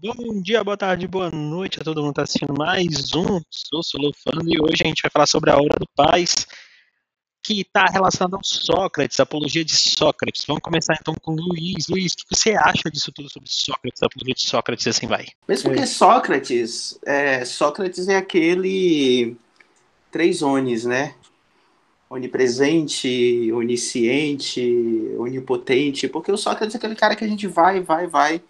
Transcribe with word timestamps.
Bom 0.00 0.40
dia, 0.40 0.64
boa 0.64 0.74
tarde, 0.74 1.06
boa 1.06 1.30
noite 1.30 1.78
a 1.78 1.84
todo 1.84 2.00
mundo 2.00 2.14
que 2.14 2.22
está 2.22 2.22
assistindo 2.22 2.54
mais 2.56 3.14
um 3.14 3.42
Sou 3.50 3.82
Solofando 3.82 4.48
e 4.48 4.58
hoje 4.58 4.80
a 4.84 4.86
gente 4.86 5.02
vai 5.02 5.10
falar 5.10 5.26
sobre 5.26 5.50
a 5.50 5.56
obra 5.58 5.78
do 5.78 5.86
Paz 5.94 6.46
que 7.44 7.60
está 7.60 7.84
relacionada 7.84 8.36
ao 8.36 8.42
Sócrates, 8.42 9.20
a 9.20 9.24
apologia 9.24 9.62
de 9.62 9.74
Sócrates. 9.74 10.46
Vamos 10.46 10.62
começar 10.62 10.96
então 10.98 11.14
com 11.20 11.32
o 11.32 11.36
Luiz. 11.36 11.88
Luiz, 11.88 12.14
o 12.14 12.16
que 12.16 12.24
você 12.34 12.52
acha 12.52 12.90
disso 12.90 13.12
tudo 13.12 13.30
sobre 13.30 13.50
Sócrates, 13.50 14.02
a 14.02 14.06
apologia 14.06 14.34
de 14.34 14.46
Sócrates 14.46 14.86
e 14.86 14.88
assim 14.88 15.06
vai? 15.06 15.26
Mesmo 15.46 15.68
porque 15.68 15.86
Sócrates, 15.86 16.98
é, 17.04 17.44
Sócrates 17.44 18.08
é 18.08 18.16
aquele 18.16 19.36
três 20.10 20.40
onis, 20.40 20.86
né? 20.86 21.14
Onipresente, 22.08 23.52
onisciente, 23.52 25.14
onipotente, 25.18 26.08
porque 26.08 26.32
o 26.32 26.38
Sócrates 26.38 26.74
é 26.74 26.78
aquele 26.78 26.96
cara 26.96 27.14
que 27.14 27.24
a 27.24 27.28
gente 27.28 27.46
vai, 27.46 27.80
vai, 27.80 28.06
vai 28.06 28.42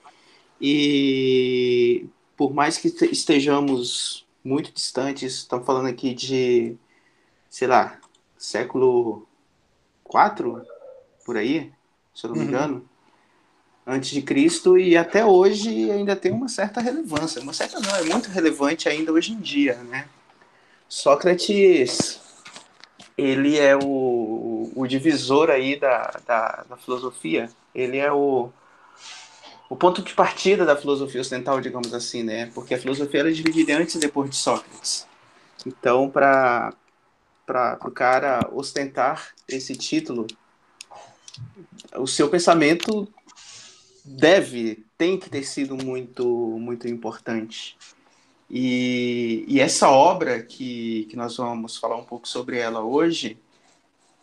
e 0.62 2.06
por 2.36 2.54
mais 2.54 2.78
que 2.78 2.86
estejamos 3.10 4.24
muito 4.44 4.72
distantes, 4.72 5.34
estamos 5.34 5.66
falando 5.66 5.88
aqui 5.88 6.14
de, 6.14 6.76
sei 7.50 7.66
lá, 7.66 7.98
século 8.38 9.26
IV, 10.06 10.62
por 11.24 11.36
aí, 11.36 11.72
se 12.14 12.24
eu 12.24 12.30
não 12.30 12.36
me 12.36 12.42
uhum. 12.42 12.48
engano, 12.48 12.88
antes 13.84 14.10
de 14.10 14.22
Cristo, 14.22 14.78
e 14.78 14.96
até 14.96 15.24
hoje 15.24 15.90
ainda 15.90 16.14
tem 16.14 16.30
uma 16.30 16.48
certa 16.48 16.80
relevância. 16.80 17.42
Uma 17.42 17.52
certa 17.52 17.80
não, 17.80 17.96
é 17.96 18.04
muito 18.04 18.28
relevante 18.28 18.88
ainda 18.88 19.12
hoje 19.12 19.32
em 19.32 19.40
dia, 19.40 19.74
né? 19.74 20.06
Sócrates, 20.88 22.20
ele 23.18 23.58
é 23.58 23.76
o, 23.76 24.70
o 24.76 24.86
divisor 24.86 25.50
aí 25.50 25.74
da, 25.74 26.20
da, 26.24 26.64
da 26.68 26.76
filosofia, 26.76 27.50
ele 27.74 27.98
é 27.98 28.12
o 28.12 28.52
o 29.72 29.76
ponto 29.76 30.02
de 30.02 30.12
partida 30.12 30.66
da 30.66 30.76
filosofia 30.76 31.22
ocidental, 31.22 31.58
digamos 31.58 31.94
assim, 31.94 32.22
né? 32.22 32.50
Porque 32.54 32.74
a 32.74 32.78
filosofia 32.78 33.20
era 33.20 33.30
é 33.30 33.32
dividida 33.32 33.74
antes 33.74 33.94
e 33.94 33.98
depois 33.98 34.28
de 34.28 34.36
Sócrates. 34.36 35.06
Então, 35.64 36.10
para 36.10 36.76
o 37.80 37.90
cara 37.90 38.50
ostentar 38.52 39.32
esse 39.48 39.74
título, 39.74 40.26
o 41.96 42.06
seu 42.06 42.28
pensamento 42.28 43.08
deve, 44.04 44.84
tem 44.98 45.18
que 45.18 45.30
ter 45.30 45.42
sido 45.42 45.74
muito, 45.74 46.22
muito 46.60 46.86
importante. 46.86 47.78
E, 48.50 49.46
e 49.48 49.58
essa 49.58 49.88
obra 49.88 50.42
que, 50.42 51.06
que 51.08 51.16
nós 51.16 51.38
vamos 51.38 51.78
falar 51.78 51.96
um 51.96 52.04
pouco 52.04 52.28
sobre 52.28 52.58
ela 52.58 52.82
hoje 52.82 53.38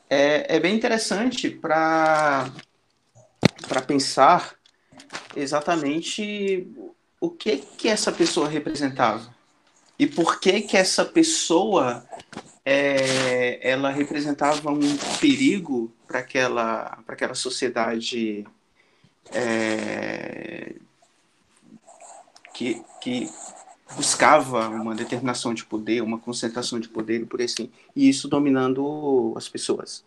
é, 0.08 0.58
é 0.58 0.60
bem 0.60 0.76
interessante 0.76 1.50
para 1.50 2.52
pensar 3.88 4.59
exatamente 5.36 6.68
o 7.20 7.30
que 7.30 7.58
que 7.78 7.88
essa 7.88 8.12
pessoa 8.12 8.48
representava 8.48 9.34
e 9.98 10.08
por 10.08 10.40
que 10.40 10.62
que 10.62 10.78
essa 10.78 11.04
pessoa 11.04 12.06
é, 12.66 13.60
ela 13.68 13.90
representava 13.90 14.72
um 14.72 14.98
perigo 15.20 15.92
para 16.08 16.20
aquela 16.20 17.00
para 17.06 17.16
aquela 17.16 17.36
sociedade 17.36 18.46
é, 19.32 20.76
que, 22.54 22.84
que 23.02 23.30
buscava 23.96 24.68
uma 24.68 24.94
determinação 24.94 25.54
de 25.54 25.66
poder, 25.66 26.02
uma 26.02 26.20
concentração 26.20 26.80
de 26.80 26.90
poder, 26.90 27.26
por 27.26 27.42
assim, 27.42 27.72
e 27.96 28.10
isso 28.10 28.28
dominando 28.28 29.34
as 29.36 29.48
pessoas. 29.48 30.04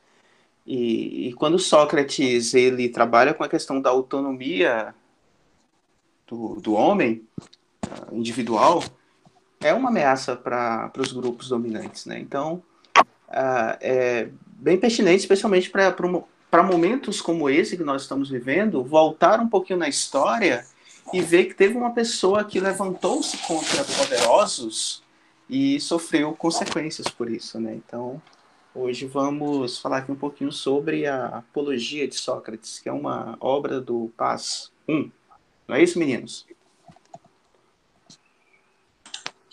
E, 0.66 1.28
e, 1.28 1.32
quando 1.32 1.58
Sócrates 1.58 2.55
ele 2.55 2.88
trabalha 2.88 3.34
com 3.34 3.42
a 3.42 3.48
questão 3.48 3.80
da 3.80 3.91
autonomia 3.91 4.94
do, 6.27 6.60
do 6.60 6.72
homem 6.74 7.27
uh, 7.84 8.14
individual, 8.14 8.83
é 9.60 9.74
uma 9.74 9.88
ameaça 9.88 10.36
para 10.36 10.92
os 10.98 11.12
grupos 11.12 11.48
dominantes. 11.48 12.06
Né? 12.06 12.20
Então, 12.20 12.62
uh, 12.98 13.77
é 13.80 14.28
bem 14.46 14.78
pertinente, 14.78 15.20
especialmente 15.20 15.68
para 15.68 16.62
momentos 16.62 17.20
como 17.20 17.51
esse 17.51 17.77
que 17.77 17.83
nós 17.83 18.02
estamos 18.02 18.30
vivendo, 18.30 18.84
voltar 18.84 19.40
um 19.40 19.48
pouquinho 19.48 19.80
na 19.80 19.89
história 19.89 20.64
e 21.12 21.20
ver 21.20 21.46
que 21.46 21.55
teve 21.55 21.77
uma 21.77 21.90
pessoa 21.90 22.45
que 22.45 22.61
levantou-se 22.61 23.36
contra 23.39 23.84
poderosos 23.84 25.02
e 25.51 25.80
sofreu 25.80 26.33
consequências 26.33 27.08
por 27.08 27.28
isso. 27.28 27.61
Né? 27.61 27.74
Então, 27.74 28.22
Hoje 28.74 29.05
vamos 29.05 29.78
falar 29.78 29.98
aqui 29.98 30.10
um 30.10 30.16
pouquinho 30.16 30.50
sobre 30.50 31.06
a 31.06 31.27
Apologia 31.27 32.08
de 32.08 32.14
Sócrates, 32.14 32.78
que 32.78 32.88
é 32.88 32.92
uma 32.92 33.36
obra 33.38 33.78
do 33.78 34.10
Paz 34.16 34.72
1. 34.88 35.10
Não 35.68 35.77
é 35.77 35.83
isso, 35.83 35.98
meninos? 35.98 36.46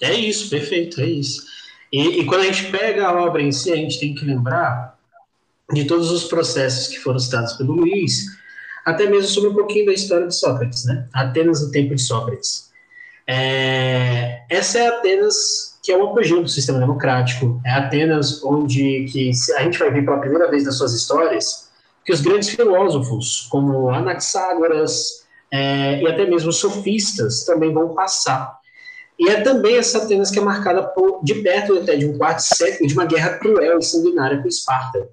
É 0.01 0.13
isso, 0.13 0.49
perfeito, 0.49 1.01
é 1.01 1.05
isso. 1.05 1.45
E, 1.91 2.21
e, 2.21 2.25
quando 2.25 2.41
a 2.41 2.45
gente 2.45 2.71
pega 2.71 3.07
a 3.07 3.21
obra 3.21 3.41
em 3.41 3.51
si, 3.51 3.73
a 3.73 3.75
gente 3.75 3.99
tem 3.99 4.15
que 4.15 4.23
lembrar 4.23 4.97
de 5.73 5.83
todos 5.83 6.11
os 6.11 6.23
processos 6.23 6.87
que 6.87 6.99
foram 6.99 7.19
citados 7.19 7.53
pelo 7.53 7.73
Luiz, 7.73 8.23
até 8.85 9.05
mesmo 9.05 9.27
sobre 9.27 9.49
um 9.49 9.53
pouquinho 9.53 9.87
da 9.87 9.93
história 9.93 10.27
de 10.27 10.35
Sócrates, 10.35 10.85
né? 10.85 11.09
Atenas 11.13 11.61
no 11.61 11.71
tempo 11.71 11.93
de 11.93 12.01
Sócrates. 12.01 12.71
É, 13.27 14.45
essa 14.49 14.79
é 14.79 14.87
Atenas 14.87 15.77
que 15.89 15.93
é 15.93 15.97
o 15.97 16.03
apogeu 16.03 16.43
do 16.43 16.47
sistema 16.47 16.77
democrático. 16.77 17.59
É 17.65 17.71
Atenas 17.71 18.43
onde 18.43 19.05
que 19.05 19.31
a 19.57 19.63
gente 19.63 19.79
vai 19.79 19.89
ver 19.89 20.05
pela 20.05 20.19
primeira 20.19 20.47
vez 20.47 20.63
nas 20.63 20.77
suas 20.77 20.93
histórias 20.93 21.67
que 22.05 22.13
os 22.13 22.21
grandes 22.21 22.49
filósofos, 22.49 23.47
como 23.49 23.89
Anaxágoras 23.89 25.25
é, 25.51 25.99
e 25.99 26.07
até 26.07 26.27
mesmo 26.27 26.51
sofistas, 26.51 27.43
também 27.43 27.73
vão 27.73 27.95
passar. 27.95 28.59
E 29.17 29.29
é 29.29 29.41
também 29.41 29.77
essa 29.77 29.97
Atenas 29.97 30.29
que 30.29 30.37
é 30.37 30.43
marcada 30.43 30.83
por, 30.83 31.23
de 31.23 31.33
perto 31.41 31.79
até 31.79 31.95
de 31.95 32.05
um 32.05 32.15
quarto 32.19 32.41
século 32.41 32.87
de 32.87 32.93
uma 32.93 33.05
guerra 33.05 33.39
cruel 33.39 33.79
e 33.79 33.83
sanguinária 33.83 34.39
com 34.43 34.47
Esparta. 34.47 35.09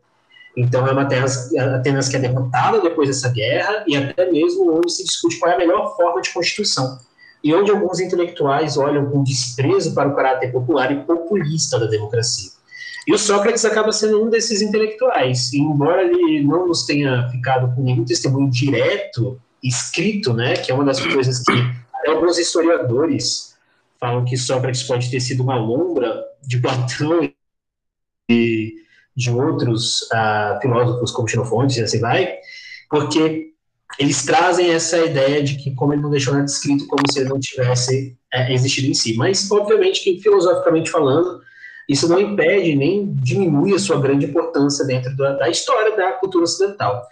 Então 0.55 0.87
é 0.87 0.93
uma 0.93 1.03
Atenas, 1.05 1.55
Atenas 1.57 2.11
que 2.11 2.17
é 2.17 2.19
derrotada 2.19 2.83
depois 2.83 3.09
dessa 3.09 3.31
guerra 3.31 3.83
e 3.87 3.97
até 3.97 4.31
mesmo 4.31 4.77
onde 4.77 4.93
se 4.93 5.03
discute 5.05 5.39
qual 5.39 5.53
é 5.53 5.55
a 5.55 5.59
melhor 5.59 5.97
forma 5.97 6.21
de 6.21 6.29
constituição 6.29 6.99
e 7.47 7.55
onde 7.55 7.71
alguns 7.71 8.01
intelectuais 8.01 8.77
olham 8.77 9.09
com 9.09 9.23
desprezo 9.23 9.95
para 9.95 10.09
o 10.09 10.17
caráter 10.17 10.51
popular 10.51 10.91
e 10.91 11.05
populista 11.05 11.79
da 11.79 11.87
democracia. 11.87 12.51
E 13.07 13.15
o 13.15 13.19
Sócrates 13.19 13.65
acaba 13.65 13.93
sendo 13.93 14.21
um 14.21 14.29
desses 14.29 14.61
intelectuais, 14.61 15.53
e 15.53 15.61
embora 15.61 16.03
ele 16.03 16.43
não 16.43 16.67
nos 16.67 16.85
tenha 16.85 17.29
ficado 17.31 17.73
com 17.73 17.85
nenhum 17.85 18.05
testemunho 18.05 18.51
direto, 18.51 19.41
escrito, 19.63 20.33
né, 20.33 20.55
que 20.55 20.73
é 20.73 20.75
uma 20.75 20.85
das 20.85 21.01
coisas 21.01 21.39
que 21.39 21.53
até 21.95 22.11
alguns 22.11 22.37
historiadores 22.37 23.57
falam 24.01 24.25
que 24.25 24.37
Sócrates 24.37 24.83
pode 24.83 25.09
ter 25.09 25.21
sido 25.21 25.45
uma 25.45 25.57
lombra 25.57 26.21
de 26.43 26.59
Platão 26.59 27.31
e 28.29 28.75
de 29.17 29.31
outros 29.31 30.03
uh, 30.03 30.61
filósofos 30.61 31.13
como 31.13 31.29
Xenofonte 31.29 31.79
e 31.79 31.85
assim 31.85 32.01
vai, 32.01 32.29
porque 32.91 33.53
eles 33.99 34.25
trazem 34.25 34.71
essa 34.71 34.99
ideia 34.99 35.43
de 35.43 35.57
que, 35.57 35.75
como 35.75 35.93
ele 35.93 36.03
não 36.03 36.11
deixou 36.11 36.35
nada 36.35 36.45
escrito, 36.45 36.87
como 36.87 37.03
se 37.11 37.21
ele 37.21 37.29
não 37.29 37.41
tivesse 37.41 38.17
é, 38.33 38.53
existido 38.53 38.89
em 38.89 38.95
si. 38.95 39.15
Mas, 39.17 39.51
obviamente, 39.51 40.03
que 40.03 40.21
filosoficamente 40.21 40.91
falando, 40.91 41.41
isso 41.89 42.09
não 42.09 42.21
impede 42.21 42.75
nem 42.75 43.15
diminui 43.15 43.75
a 43.75 43.79
sua 43.79 44.01
grande 44.01 44.27
importância 44.27 44.85
dentro 44.85 45.17
da, 45.17 45.35
da, 45.35 45.49
história 45.49 45.97
da 45.97 46.13
cultura 46.13 46.45
ocidental. 46.45 47.03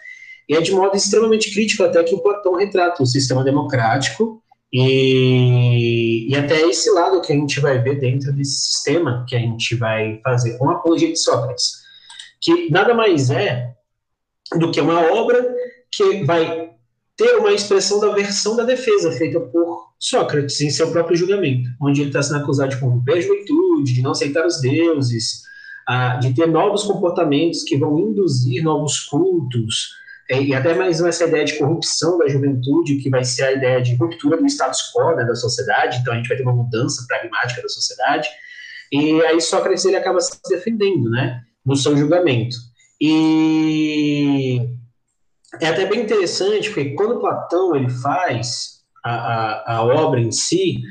E 0.48 0.54
é 0.54 0.60
de 0.60 0.72
modo 0.72 0.94
extremamente 0.96 1.52
crítico 1.52 1.84
até 1.84 2.02
que 2.02 2.14
o 2.14 2.20
Platão 2.20 2.54
retrata 2.54 3.02
o 3.02 3.06
sistema 3.06 3.42
democrático 3.42 4.42
e, 4.72 6.28
e 6.28 6.36
até 6.36 6.60
esse 6.62 6.90
lado 6.90 7.20
que 7.22 7.32
a 7.32 7.36
gente 7.36 7.60
vai 7.60 7.78
ver 7.78 8.00
dentro 8.00 8.32
desse 8.32 8.72
sistema 8.72 9.24
que 9.26 9.36
a 9.36 9.38
gente 9.38 9.76
vai 9.76 10.20
fazer 10.22 10.58
com 10.58 10.68
a 10.68 10.74
apologia 10.74 11.10
de 11.10 11.18
Sócrates, 11.18 11.84
que 12.42 12.68
nada 12.70 12.92
mais 12.92 13.30
é 13.30 13.72
do 14.58 14.70
que 14.70 14.80
uma 14.80 15.00
obra 15.12 15.54
que 15.90 16.24
vai 16.24 16.63
ter 17.16 17.36
uma 17.36 17.52
expressão 17.52 18.00
da 18.00 18.10
versão 18.10 18.56
da 18.56 18.64
defesa 18.64 19.12
feita 19.12 19.40
por 19.40 19.94
Sócrates 19.98 20.60
em 20.60 20.70
seu 20.70 20.90
próprio 20.90 21.16
julgamento, 21.16 21.68
onde 21.80 22.00
ele 22.00 22.10
está 22.10 22.22
sendo 22.22 22.40
acusado 22.40 22.70
de 22.70 22.80
corromper 22.80 23.16
a 23.16 23.20
juventude, 23.20 23.94
de 23.94 24.02
não 24.02 24.10
aceitar 24.10 24.44
os 24.44 24.60
deuses, 24.60 25.42
de 26.20 26.34
ter 26.34 26.46
novos 26.46 26.82
comportamentos 26.84 27.62
que 27.62 27.76
vão 27.76 27.98
induzir 27.98 28.62
novos 28.62 29.00
cultos, 29.00 29.90
é, 30.30 30.42
e 30.42 30.54
até 30.54 30.74
mais 30.74 31.00
essa 31.02 31.24
ideia 31.24 31.44
de 31.44 31.58
corrupção 31.58 32.16
da 32.18 32.26
juventude, 32.28 32.96
que 32.96 33.10
vai 33.10 33.24
ser 33.24 33.44
a 33.44 33.52
ideia 33.52 33.82
de 33.82 33.94
ruptura 33.94 34.38
do 34.38 34.46
status 34.46 34.90
quo 34.92 35.14
né, 35.14 35.24
da 35.24 35.34
sociedade, 35.34 35.98
então 35.98 36.14
a 36.14 36.16
gente 36.16 36.28
vai 36.28 36.36
ter 36.36 36.42
uma 36.42 36.54
mudança 36.54 37.04
pragmática 37.06 37.60
da 37.60 37.68
sociedade, 37.68 38.26
e 38.90 39.20
aí 39.22 39.40
Sócrates 39.40 39.84
ele 39.84 39.96
acaba 39.96 40.20
se 40.20 40.38
defendendo, 40.48 41.10
né, 41.10 41.42
no 41.64 41.76
seu 41.76 41.96
julgamento. 41.96 42.56
E 43.00 44.66
é 45.60 45.68
até 45.68 45.86
bem 45.86 46.02
interessante, 46.02 46.70
porque 46.70 46.94
quando 46.94 47.20
Platão 47.20 47.74
ele 47.74 47.90
faz 47.90 48.80
a, 49.04 49.14
a, 49.14 49.76
a 49.76 49.84
obra 49.84 50.20
em 50.20 50.32
si, 50.32 50.82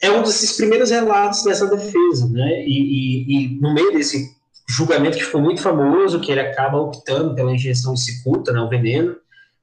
é 0.00 0.10
um 0.10 0.22
desses 0.22 0.56
primeiros 0.56 0.90
relatos 0.90 1.44
dessa 1.44 1.66
defesa, 1.66 2.28
né? 2.28 2.64
E, 2.66 2.72
e, 2.72 3.36
e, 3.36 3.60
no 3.60 3.72
meio 3.72 3.92
desse 3.92 4.36
julgamento 4.68 5.16
que 5.16 5.24
ficou 5.24 5.40
muito 5.40 5.62
famoso, 5.62 6.20
que 6.20 6.32
ele 6.32 6.40
acaba 6.40 6.78
optando 6.78 7.34
pela 7.34 7.52
injeção 7.52 7.94
de 7.94 8.00
cicuta, 8.00 8.52
né, 8.52 8.60
o 8.60 8.68
veneno, 8.68 9.16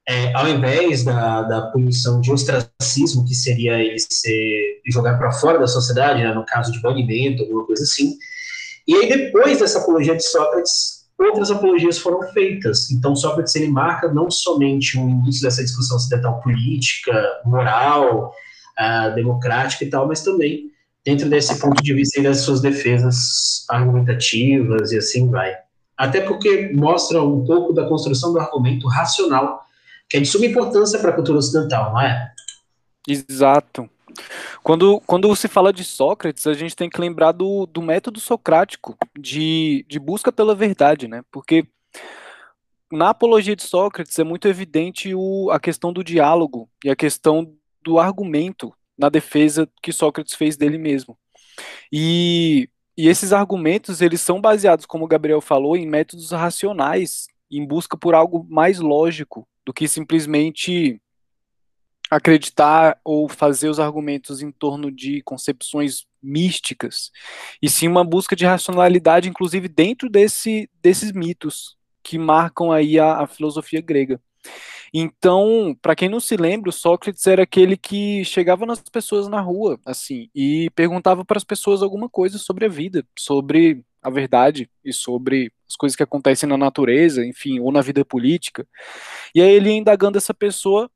é, 0.08 0.34
ao 0.34 0.48
invés 0.48 1.04
da, 1.04 1.44
da 1.44 1.62
punição 1.68 2.22
de 2.22 2.32
ostracismo, 2.32 3.26
que 3.26 3.36
seria 3.36 3.80
ele 3.80 4.00
ser 4.00 4.82
jogar 4.88 5.18
para 5.18 5.32
fora 5.32 5.60
da 5.60 5.68
sociedade, 5.68 6.24
né, 6.24 6.34
no 6.34 6.46
caso 6.46 6.72
de 6.72 6.82
banimento, 6.82 7.44
alguma 7.44 7.66
coisa 7.66 7.84
assim. 7.84 8.18
E 8.88 8.96
aí, 8.96 9.08
depois 9.08 9.60
dessa 9.60 9.80
apologia 9.80 10.16
de 10.16 10.24
Sócrates, 10.24 10.99
outras 11.28 11.52
apologias 11.52 11.98
foram 11.98 12.22
feitas. 12.32 12.90
Então, 12.92 13.16
Sócrates 13.16 13.56
ele 13.56 13.70
marca 13.70 14.12
não 14.12 14.32
somente 14.32 14.98
o 14.98 15.10
início 15.10 15.42
dessa 15.42 15.64
discussão 15.64 15.98
ocidental 15.98 16.40
política, 16.42 17.14
moral, 17.46 18.34
uh, 18.80 19.14
democrática 19.16 19.84
e 19.84 19.90
tal, 19.90 20.08
mas 20.08 20.24
também 20.24 20.70
dentro 21.04 21.30
desse 21.30 21.60
ponto 21.60 21.82
de 21.82 21.94
vista 21.94 22.22
das 22.22 22.42
suas 22.42 22.62
defesas 22.62 23.66
argumentativas 23.70 24.92
e 24.92 24.98
assim 24.98 25.30
vai. 25.30 25.56
Até 25.98 26.22
porque 26.22 26.72
mostra 26.74 27.22
um 27.22 27.44
pouco 27.44 27.74
da 27.74 27.88
construção 27.88 28.32
do 28.32 28.40
argumento 28.40 28.88
racional 28.88 29.66
que 30.10 30.18
é 30.18 30.20
de 30.20 30.28
suma 30.28 30.46
importância 30.46 30.98
para 31.00 31.12
a 31.12 31.14
cultura 31.14 31.38
ocidental, 31.38 31.94
não 31.94 32.02
é? 32.02 32.32
Exato. 33.08 33.90
Quando, 34.64 35.00
quando 35.02 35.36
se 35.36 35.48
fala 35.48 35.72
de 35.72 35.84
Sócrates, 35.84 36.46
a 36.48 36.54
gente 36.54 36.76
tem 36.76 36.90
que 36.90 37.00
lembrar 37.00 37.32
do, 37.32 37.66
do 37.66 37.82
método 37.82 38.20
socrático 38.20 38.98
de, 39.18 39.86
de 39.88 40.00
busca 40.00 40.32
pela 40.32 40.56
verdade, 40.56 41.08
né? 41.08 41.24
Porque 41.32 41.66
na 42.92 43.10
apologia 43.10 43.56
de 43.56 43.64
Sócrates 43.64 44.18
é 44.18 44.24
muito 44.24 44.48
evidente 44.48 45.14
o, 45.14 45.50
a 45.52 45.60
questão 45.60 45.94
do 45.94 46.04
diálogo 46.04 46.70
e 46.84 46.90
a 46.90 46.96
questão 46.96 47.54
do 47.84 48.00
argumento 48.00 48.74
na 48.98 49.10
defesa 49.10 49.70
que 49.82 49.94
Sócrates 49.94 50.34
fez 50.34 50.58
dele 50.58 50.78
mesmo. 50.78 51.18
E, 51.92 52.70
e 52.98 53.08
esses 53.08 53.32
argumentos, 53.32 54.02
eles 54.02 54.22
são 54.22 54.42
baseados, 54.42 54.86
como 54.86 55.06
o 55.06 55.08
Gabriel 55.08 55.40
falou, 55.40 55.78
em 55.78 55.88
métodos 55.88 56.32
racionais, 56.32 57.28
em 57.50 57.66
busca 57.66 57.98
por 57.98 58.14
algo 58.14 58.46
mais 58.50 58.80
lógico 58.80 59.48
do 59.66 59.74
que 59.74 59.88
simplesmente 59.88 61.02
acreditar 62.10 63.00
ou 63.04 63.30
fazer 63.30 63.70
os 63.70 63.80
argumentos 63.80 64.42
em 64.42 64.52
torno 64.52 64.92
de 64.92 65.22
concepções 65.22 66.06
místicas, 66.22 67.12
e 67.62 67.70
sim 67.70 67.88
uma 67.88 68.04
busca 68.04 68.36
de 68.36 68.46
racionalidade, 68.46 69.30
inclusive 69.30 69.68
dentro 69.68 70.10
desse, 70.10 70.70
desses 70.82 71.12
mitos 71.12 71.78
que 72.04 72.18
marcam 72.18 72.72
aí 72.72 73.00
a, 73.00 73.22
a 73.22 73.28
filosofia 73.28 73.82
grega. 73.82 74.20
Então, 74.94 75.78
para 75.82 75.96
quem 75.96 76.10
não 76.10 76.20
se 76.20 76.36
lembra, 76.36 76.70
o 76.70 76.74
Sócrates 76.74 77.26
era 77.28 77.44
aquele 77.44 77.78
que 77.78 78.26
chegava 78.26 78.66
nas 78.66 78.82
pessoas 78.82 79.28
na 79.28 79.40
rua, 79.40 79.80
assim, 79.86 80.30
e 80.34 80.70
perguntava 80.72 81.24
para 81.24 81.38
as 81.38 81.44
pessoas 81.44 81.84
alguma 81.84 82.10
coisa 82.10 82.38
sobre 82.38 82.66
a 82.66 82.70
vida, 82.70 83.06
sobre 83.18 83.84
a 84.02 84.10
verdade 84.10 84.70
e 84.84 84.92
sobre 84.92 85.52
as 85.68 85.76
coisas 85.76 85.96
que 85.96 86.04
acontecem 86.04 86.50
na 86.50 86.58
natureza, 86.58 87.24
enfim, 87.26 87.60
ou 87.60 87.72
na 87.72 87.82
vida 87.82 88.04
política. 88.04 88.68
E 89.36 89.42
aí 89.42 89.52
ele 89.52 89.72
indagando 89.72 90.18
essa 90.18 90.34
pessoa 90.34 90.90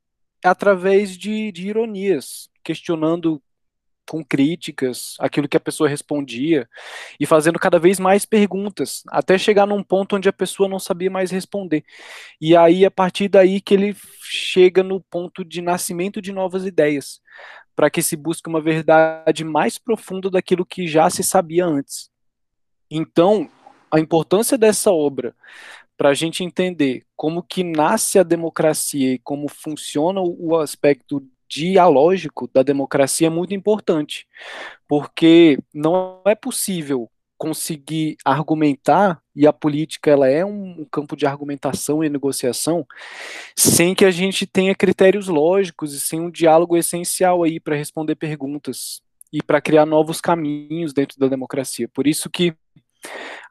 através 0.44 1.16
de, 1.16 1.50
de 1.50 1.68
ironias, 1.68 2.48
questionando 2.62 3.42
com 4.06 4.22
críticas 4.22 5.14
aquilo 5.18 5.48
que 5.48 5.56
a 5.56 5.60
pessoa 5.60 5.88
respondia 5.88 6.68
e 7.18 7.24
fazendo 7.24 7.58
cada 7.58 7.78
vez 7.78 7.98
mais 7.98 8.26
perguntas, 8.26 9.02
até 9.08 9.38
chegar 9.38 9.66
num 9.66 9.82
ponto 9.82 10.16
onde 10.16 10.28
a 10.28 10.32
pessoa 10.32 10.68
não 10.68 10.78
sabia 10.78 11.10
mais 11.10 11.30
responder. 11.30 11.84
E 12.40 12.56
aí, 12.56 12.84
a 12.84 12.90
partir 12.90 13.28
daí, 13.28 13.60
que 13.60 13.74
ele 13.74 13.96
chega 14.22 14.82
no 14.82 15.00
ponto 15.00 15.44
de 15.44 15.62
nascimento 15.62 16.20
de 16.20 16.32
novas 16.32 16.66
ideias, 16.66 17.20
para 17.74 17.90
que 17.90 18.02
se 18.02 18.16
busque 18.16 18.48
uma 18.48 18.60
verdade 18.60 19.42
mais 19.42 19.78
profunda 19.78 20.30
daquilo 20.30 20.66
que 20.66 20.86
já 20.86 21.08
se 21.10 21.22
sabia 21.22 21.64
antes. 21.64 22.10
Então, 22.90 23.50
a 23.90 23.98
importância 23.98 24.58
dessa 24.58 24.92
obra 24.92 25.34
para 25.96 26.10
a 26.10 26.14
gente 26.14 26.42
entender 26.42 27.04
como 27.16 27.42
que 27.42 27.62
nasce 27.62 28.18
a 28.18 28.22
democracia 28.22 29.14
e 29.14 29.18
como 29.18 29.48
funciona 29.48 30.20
o 30.20 30.56
aspecto 30.56 31.22
dialógico 31.48 32.50
da 32.52 32.62
democracia 32.62 33.28
é 33.28 33.30
muito 33.30 33.54
importante, 33.54 34.26
porque 34.88 35.58
não 35.72 36.20
é 36.24 36.34
possível 36.34 37.08
conseguir 37.36 38.16
argumentar 38.24 39.20
e 39.34 39.46
a 39.46 39.52
política 39.52 40.10
ela 40.10 40.28
é 40.28 40.44
um 40.44 40.86
campo 40.90 41.16
de 41.16 41.26
argumentação 41.26 42.02
e 42.02 42.08
negociação 42.08 42.86
sem 43.56 43.94
que 43.94 44.04
a 44.04 44.10
gente 44.10 44.46
tenha 44.46 44.74
critérios 44.74 45.28
lógicos 45.28 45.92
e 45.92 46.00
sem 46.00 46.20
um 46.20 46.30
diálogo 46.30 46.76
essencial 46.76 47.42
aí 47.42 47.60
para 47.60 47.76
responder 47.76 48.14
perguntas 48.14 49.02
e 49.32 49.42
para 49.42 49.60
criar 49.60 49.84
novos 49.84 50.20
caminhos 50.20 50.92
dentro 50.92 51.18
da 51.18 51.26
democracia. 51.26 51.88
Por 51.88 52.06
isso 52.06 52.30
que 52.30 52.54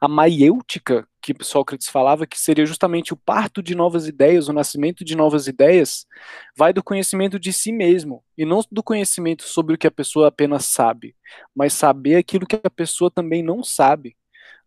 a 0.00 0.08
maiêutica 0.08 1.06
que 1.24 1.34
Sócrates 1.42 1.88
falava, 1.88 2.26
que 2.26 2.38
seria 2.38 2.66
justamente 2.66 3.14
o 3.14 3.16
parto 3.16 3.62
de 3.62 3.74
novas 3.74 4.06
ideias, 4.06 4.46
o 4.46 4.52
nascimento 4.52 5.02
de 5.02 5.16
novas 5.16 5.46
ideias, 5.46 6.06
vai 6.54 6.70
do 6.70 6.82
conhecimento 6.82 7.38
de 7.38 7.50
si 7.50 7.72
mesmo, 7.72 8.22
e 8.36 8.44
não 8.44 8.60
do 8.70 8.82
conhecimento 8.82 9.44
sobre 9.44 9.74
o 9.74 9.78
que 9.78 9.86
a 9.86 9.90
pessoa 9.90 10.28
apenas 10.28 10.66
sabe, 10.66 11.16
mas 11.56 11.72
saber 11.72 12.16
aquilo 12.16 12.46
que 12.46 12.60
a 12.62 12.68
pessoa 12.68 13.10
também 13.10 13.42
não 13.42 13.62
sabe, 13.62 14.14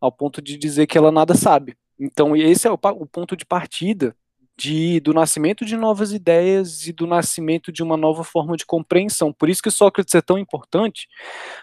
ao 0.02 0.12
ponto 0.12 0.42
de 0.42 0.58
dizer 0.58 0.88
que 0.88 0.98
ela 0.98 1.12
nada 1.12 1.36
sabe. 1.36 1.78
Então, 2.00 2.36
esse 2.36 2.68
é 2.68 2.72
o, 2.72 2.74
o 2.74 3.06
ponto 3.06 3.38
de 3.38 3.46
partida 3.46 4.16
de, 4.58 5.00
do 5.02 5.14
nascimento 5.14 5.64
de 5.64 5.78
novas 5.78 6.12
ideias 6.12 6.88
e 6.88 6.92
do 6.92 7.06
nascimento 7.06 7.72
de 7.72 7.84
uma 7.84 7.96
nova 7.96 8.24
forma 8.24 8.58
de 8.58 8.66
compreensão. 8.66 9.32
Por 9.32 9.48
isso 9.48 9.62
que 9.62 9.70
Sócrates 9.70 10.16
é 10.16 10.22
tão 10.22 10.40
importante 10.40 11.08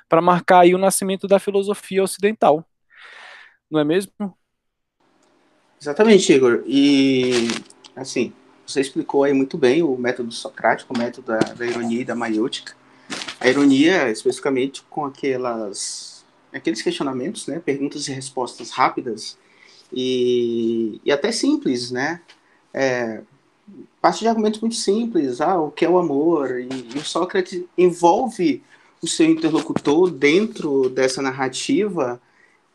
para 0.08 0.23
marcar 0.23 0.61
aí 0.61 0.73
o 0.73 0.79
nascimento 0.79 1.26
da 1.26 1.41
filosofia 1.41 2.05
ocidental 2.05 2.64
não 3.75 3.81
é 3.81 3.85
mesmo? 3.85 4.12
Exatamente, 5.84 6.32
Igor. 6.32 6.62
E, 6.66 7.46
assim, 7.94 8.32
você 8.66 8.81
explicou 8.81 9.22
aí 9.22 9.34
muito 9.34 9.58
bem 9.58 9.82
o 9.82 9.98
método 9.98 10.32
socrático, 10.32 10.94
o 10.94 10.98
método 10.98 11.26
da, 11.26 11.38
da 11.38 11.66
ironia 11.66 12.00
e 12.00 12.04
da 12.06 12.14
maiútica. 12.14 12.75
A 13.38 13.46
ironia, 13.46 14.10
especificamente, 14.10 14.82
com 14.88 15.04
aquelas, 15.04 16.25
aqueles 16.50 16.81
questionamentos, 16.81 17.46
né, 17.46 17.60
perguntas 17.60 18.08
e 18.08 18.12
respostas 18.12 18.70
rápidas 18.70 19.36
e, 19.92 21.02
e 21.04 21.12
até 21.12 21.31
simples, 21.31 21.90
né? 21.90 22.22
É, 22.72 23.20
parte 24.00 24.20
de 24.20 24.28
argumentos 24.28 24.60
muito 24.60 24.76
simples, 24.76 25.42
ah, 25.42 25.60
o 25.60 25.70
que 25.70 25.84
é 25.84 25.88
o 25.88 25.98
amor, 25.98 26.60
e, 26.60 26.69
e 26.94 26.98
o 26.98 27.04
Sócrates 27.04 27.62
envolve 27.76 28.62
o 29.02 29.06
seu 29.06 29.26
interlocutor 29.26 30.10
dentro 30.10 30.88
dessa 30.88 31.20
narrativa 31.20 32.19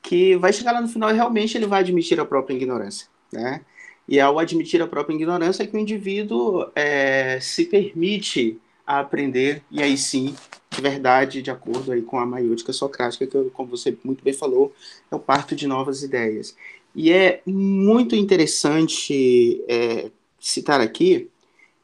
que 0.02 0.36
vai 0.38 0.54
chegar 0.54 0.72
lá 0.72 0.82
no 0.82 0.88
final 0.88 1.10
e 1.10 1.14
realmente 1.14 1.58
ele 1.58 1.68
vai 1.68 1.82
admitir 1.82 2.20
a 2.20 2.26
própria 2.26 2.56
ignorância, 2.56 3.08
né? 3.32 3.62
E 4.08 4.20
ao 4.20 4.40
admitir 4.40 4.82
a 4.82 4.88
própria 4.88 5.14
ignorância 5.14 5.64
é 5.64 5.68
que 5.68 5.78
o 5.78 5.80
indivíduo 5.80 6.68
é, 6.76 7.40
se 7.40 7.66
permite 7.66 8.60
a 8.86 9.00
aprender 9.00 9.62
e 9.70 9.84
aí 9.84 9.96
sim, 9.96 10.36
de 10.72 10.82
verdade, 10.82 11.44
de 11.44 11.52
acordo 11.52 11.92
aí 11.92 12.02
com 12.02 12.18
a 12.18 12.26
maiútica 12.26 12.74
socrática, 12.74 13.28
que 13.28 13.50
como 13.52 13.70
você 13.70 13.96
muito 14.04 14.24
bem 14.24 14.34
falou, 14.34 14.74
é 15.12 15.16
o 15.16 15.20
parto 15.20 15.56
de 15.56 15.68
novas 15.68 16.02
ideias. 16.02 16.56
E 16.96 17.12
é 17.12 17.42
muito 17.46 18.16
interessante 18.16 19.64
é, 19.68 20.10
citar 20.40 20.82
aqui 20.82 21.30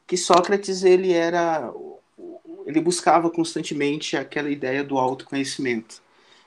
que 0.04 0.16
Sócrates 0.16 0.82
ele 0.82 1.12
era 1.12 1.72
ele 2.66 2.80
buscava 2.80 3.30
constantemente 3.30 4.16
aquela 4.16 4.50
ideia 4.50 4.82
do 4.82 4.98
autoconhecimento. 4.98 6.02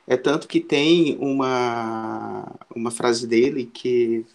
É 0.09 0.17
tanto 0.17 0.47
que 0.47 0.59
tem 0.59 1.15
uma, 1.21 2.51
uma 2.75 2.89
frase 2.89 3.27
dele 3.27 3.69
que, 3.71 4.25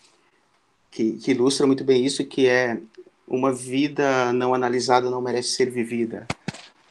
que, 0.88 1.14
que 1.14 1.32
ilustra 1.32 1.66
muito 1.66 1.82
bem 1.82 2.06
isso, 2.06 2.24
que 2.24 2.46
é 2.46 2.80
uma 3.26 3.52
vida 3.52 4.32
não 4.32 4.54
analisada 4.54 5.10
não 5.10 5.20
merece 5.20 5.48
ser 5.48 5.70
vivida. 5.72 6.28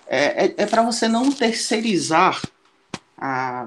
É, 0.05 0.47
é, 0.47 0.53
é 0.57 0.65
para 0.65 0.83
você 0.83 1.07
não 1.07 1.31
terceirizar 1.31 2.41
a, 3.17 3.65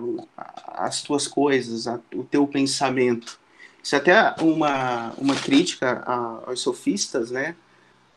as 0.75 1.01
tuas 1.01 1.27
coisas, 1.27 1.87
a, 1.87 1.99
o 2.15 2.23
teu 2.23 2.47
pensamento. 2.47 3.41
Isso 3.83 3.95
é 3.95 3.99
até 3.99 4.35
uma, 4.43 5.15
uma 5.17 5.35
crítica 5.35 6.03
aos 6.47 6.61
sofistas, 6.61 7.31
né? 7.31 7.57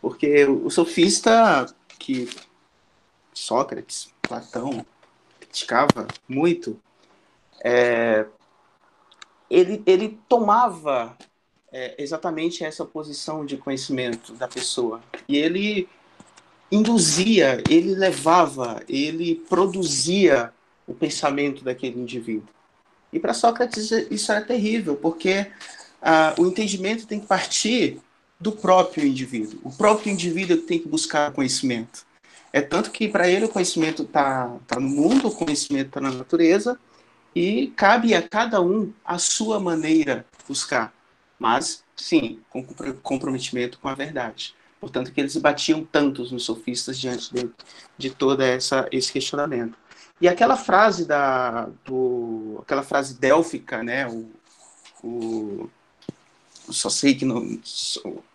Porque 0.01 0.43
o 0.43 0.69
sofista 0.69 1.65
que 1.97 2.27
Sócrates, 3.33 4.09
Platão 4.21 4.85
criticava 5.39 6.05
muito 6.27 6.77
é, 7.63 8.25
ele, 9.49 9.81
ele 9.85 10.19
tomava 10.27 11.17
é, 11.71 11.95
exatamente 11.97 12.63
essa 12.63 12.85
posição 12.85 13.45
de 13.45 13.57
conhecimento 13.57 14.33
da 14.33 14.47
pessoa. 14.47 15.01
E 15.27 15.37
ele 15.37 15.87
induzia, 16.71 17.61
ele 17.69 17.95
levava, 17.95 18.81
ele 18.87 19.35
produzia 19.49 20.53
o 20.87 20.93
pensamento 20.93 21.63
daquele 21.63 21.99
indivíduo. 21.99 22.49
E 23.11 23.19
para 23.19 23.33
Sócrates 23.33 23.91
isso 23.91 24.31
era 24.31 24.41
terrível, 24.41 24.95
porque 24.95 25.47
ah, 26.01 26.33
o 26.37 26.45
entendimento 26.45 27.07
tem 27.07 27.19
que 27.19 27.25
partir 27.25 27.99
do 28.39 28.51
próprio 28.51 29.05
indivíduo. 29.05 29.59
O 29.63 29.71
próprio 29.71 30.11
indivíduo 30.11 30.57
tem 30.57 30.79
que 30.79 30.87
buscar 30.87 31.31
conhecimento. 31.31 32.05
É 32.53 32.61
tanto 32.61 32.91
que 32.91 33.07
para 33.07 33.27
ele 33.27 33.45
o 33.45 33.49
conhecimento 33.49 34.03
está 34.03 34.55
tá 34.65 34.79
no 34.79 34.89
mundo, 34.89 35.27
o 35.27 35.35
conhecimento 35.35 35.87
está 35.87 36.01
na 36.01 36.11
natureza, 36.11 36.79
e 37.39 37.67
cabe 37.67 38.13
a 38.13 38.21
cada 38.21 38.59
um 38.59 38.91
a 39.05 39.17
sua 39.17 39.61
maneira 39.61 40.25
buscar, 40.45 40.93
mas 41.39 41.85
sim, 41.95 42.41
com 42.49 42.61
comprometimento 43.01 43.79
com 43.79 43.87
a 43.87 43.95
verdade. 43.95 44.53
Portanto, 44.77 45.13
que 45.13 45.21
eles 45.21 45.37
batiam 45.37 45.85
tantos 45.85 46.33
nos 46.33 46.43
sofistas 46.43 46.99
diante 46.99 47.33
de, 47.33 47.49
de 47.97 48.09
todo 48.09 48.41
esse 48.91 49.09
questionamento. 49.09 49.77
E 50.19 50.27
aquela 50.27 50.57
frase 50.57 51.05
da 51.05 51.69
do, 51.85 52.57
aquela 52.61 52.83
frase 52.83 53.17
délfica, 53.17 53.81
né, 53.83 54.05
o, 54.05 54.29
o 55.01 55.69
só 56.69 56.89
sei 56.89 57.15
que 57.15 57.23
não, 57.23 57.57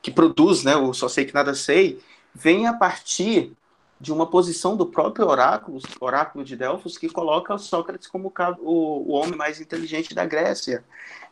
que 0.00 0.10
produz, 0.10 0.64
né, 0.64 0.76
o 0.76 0.94
só 0.94 1.10
sei 1.10 1.26
que 1.26 1.34
nada 1.34 1.54
sei, 1.54 2.00
vem 2.34 2.66
a 2.66 2.72
partir 2.72 3.52
de 4.00 4.12
uma 4.12 4.26
posição 4.26 4.76
do 4.76 4.86
próprio 4.86 5.26
oráculo, 5.26 5.80
oráculo 6.00 6.44
de 6.44 6.56
Delfos, 6.56 6.98
que 6.98 7.08
coloca 7.08 7.56
Sócrates 7.58 8.08
como 8.08 8.32
o, 8.60 9.10
o 9.10 9.12
homem 9.12 9.36
mais 9.36 9.60
inteligente 9.60 10.14
da 10.14 10.26
Grécia. 10.26 10.84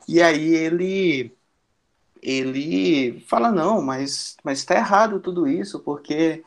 E 0.08 0.22
aí 0.22 0.54
ele 0.54 1.32
ele 2.22 3.20
fala 3.28 3.50
não, 3.50 3.82
mas 3.82 4.36
mas 4.44 4.58
está 4.60 4.76
errado 4.76 5.20
tudo 5.20 5.48
isso 5.48 5.80
porque 5.80 6.44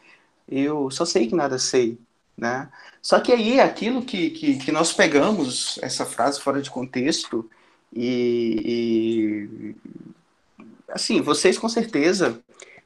eu 0.47 0.89
só 0.91 1.05
sei 1.05 1.27
que 1.27 1.35
nada 1.35 1.59
sei. 1.59 1.99
Né? 2.37 2.69
Só 3.01 3.19
que 3.19 3.31
aí 3.31 3.59
aquilo 3.59 4.03
que, 4.03 4.29
que, 4.31 4.57
que 4.57 4.71
nós 4.71 4.91
pegamos, 4.93 5.79
essa 5.81 6.05
frase 6.05 6.41
fora 6.41 6.61
de 6.61 6.69
contexto, 6.69 7.49
e, 7.93 9.75
e 9.75 9.75
assim, 10.89 11.21
vocês 11.21 11.57
com 11.57 11.69
certeza 11.69 12.41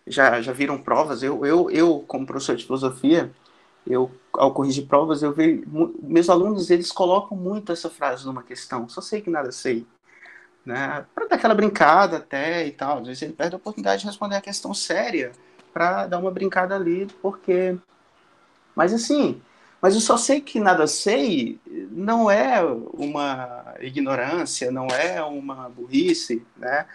já, 0.09 0.41
já 0.41 0.51
viram 0.51 0.77
provas, 0.77 1.23
eu, 1.23 1.45
eu, 1.45 1.69
eu 1.69 2.03
como 2.07 2.25
professor 2.25 2.55
de 2.55 2.65
filosofia, 2.65 3.31
eu 3.87 4.11
ao 4.33 4.53
corrigir 4.53 4.87
provas, 4.87 5.21
eu 5.23 5.33
vejo 5.33 5.63
meus 6.01 6.29
alunos 6.29 6.69
eles 6.69 6.91
colocam 6.91 7.37
muito 7.37 7.71
essa 7.71 7.89
frase 7.89 8.25
numa 8.25 8.43
questão, 8.43 8.89
só 8.89 9.01
sei 9.01 9.21
que 9.21 9.29
nada 9.29 9.51
sei, 9.51 9.85
né? 10.65 11.05
Para 11.13 11.27
dar 11.27 11.35
aquela 11.35 11.55
brincada 11.55 12.17
até 12.17 12.65
e 12.67 12.71
tal, 12.71 12.99
às 12.99 13.07
vezes 13.07 13.21
ele 13.21 13.33
perde 13.33 13.55
a 13.55 13.57
oportunidade 13.57 14.01
de 14.01 14.07
responder 14.07 14.35
a 14.35 14.41
questão 14.41 14.73
séria 14.73 15.31
para 15.71 16.07
dar 16.07 16.17
uma 16.17 16.31
brincada 16.31 16.75
ali, 16.75 17.07
porque 17.21 17.77
mas 18.75 18.93
assim, 18.93 19.41
mas 19.81 19.93
eu 19.93 20.01
só 20.01 20.17
sei 20.17 20.41
que 20.41 20.59
nada 20.59 20.87
sei 20.87 21.59
não 21.91 22.29
é 22.29 22.61
uma 22.93 23.75
ignorância, 23.79 24.71
não 24.71 24.87
é 24.87 25.21
uma 25.23 25.69
burrice, 25.69 26.45
né? 26.57 26.85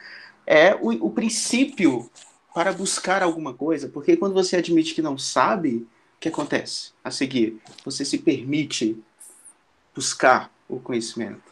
É 0.47 0.75
o, 0.75 1.07
o 1.07 1.11
princípio 1.11 2.11
para 2.55 2.73
buscar 2.73 3.23
alguma 3.23 3.53
coisa, 3.53 3.89
porque 3.89 4.17
quando 4.17 4.33
você 4.33 4.57
admite 4.57 4.95
que 4.95 5.03
não 5.03 5.19
sabe, 5.19 5.89
o 6.17 6.21
que 6.21 6.29
acontece 6.29 6.93
a 7.03 7.11
seguir? 7.11 7.61
Você 7.85 8.05
se 8.05 8.19
permite 8.19 8.97
buscar 9.95 10.51
o 10.69 10.79
conhecimento. 10.79 11.43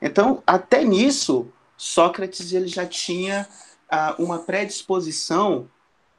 Então, 0.00 0.42
até 0.46 0.84
nisso, 0.84 1.48
Sócrates 1.76 2.52
ele 2.52 2.68
já 2.68 2.86
tinha 2.86 3.48
ah, 3.88 4.14
uma 4.18 4.38
predisposição 4.40 5.68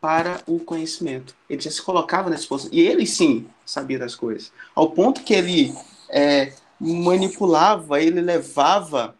para 0.01 0.41
o 0.47 0.59
conhecimento. 0.59 1.35
Ele 1.47 1.61
já 1.61 1.69
se 1.69 1.81
colocava 1.81 2.29
nessa 2.29 2.47
posição. 2.47 2.73
E 2.73 2.81
ele 2.81 3.05
sim 3.05 3.47
sabia 3.63 3.99
das 3.99 4.15
coisas. 4.15 4.51
Ao 4.73 4.89
ponto 4.89 5.23
que 5.23 5.33
ele 5.33 5.73
é, 6.09 6.53
manipulava, 6.79 8.01
ele 8.01 8.19
levava 8.19 9.15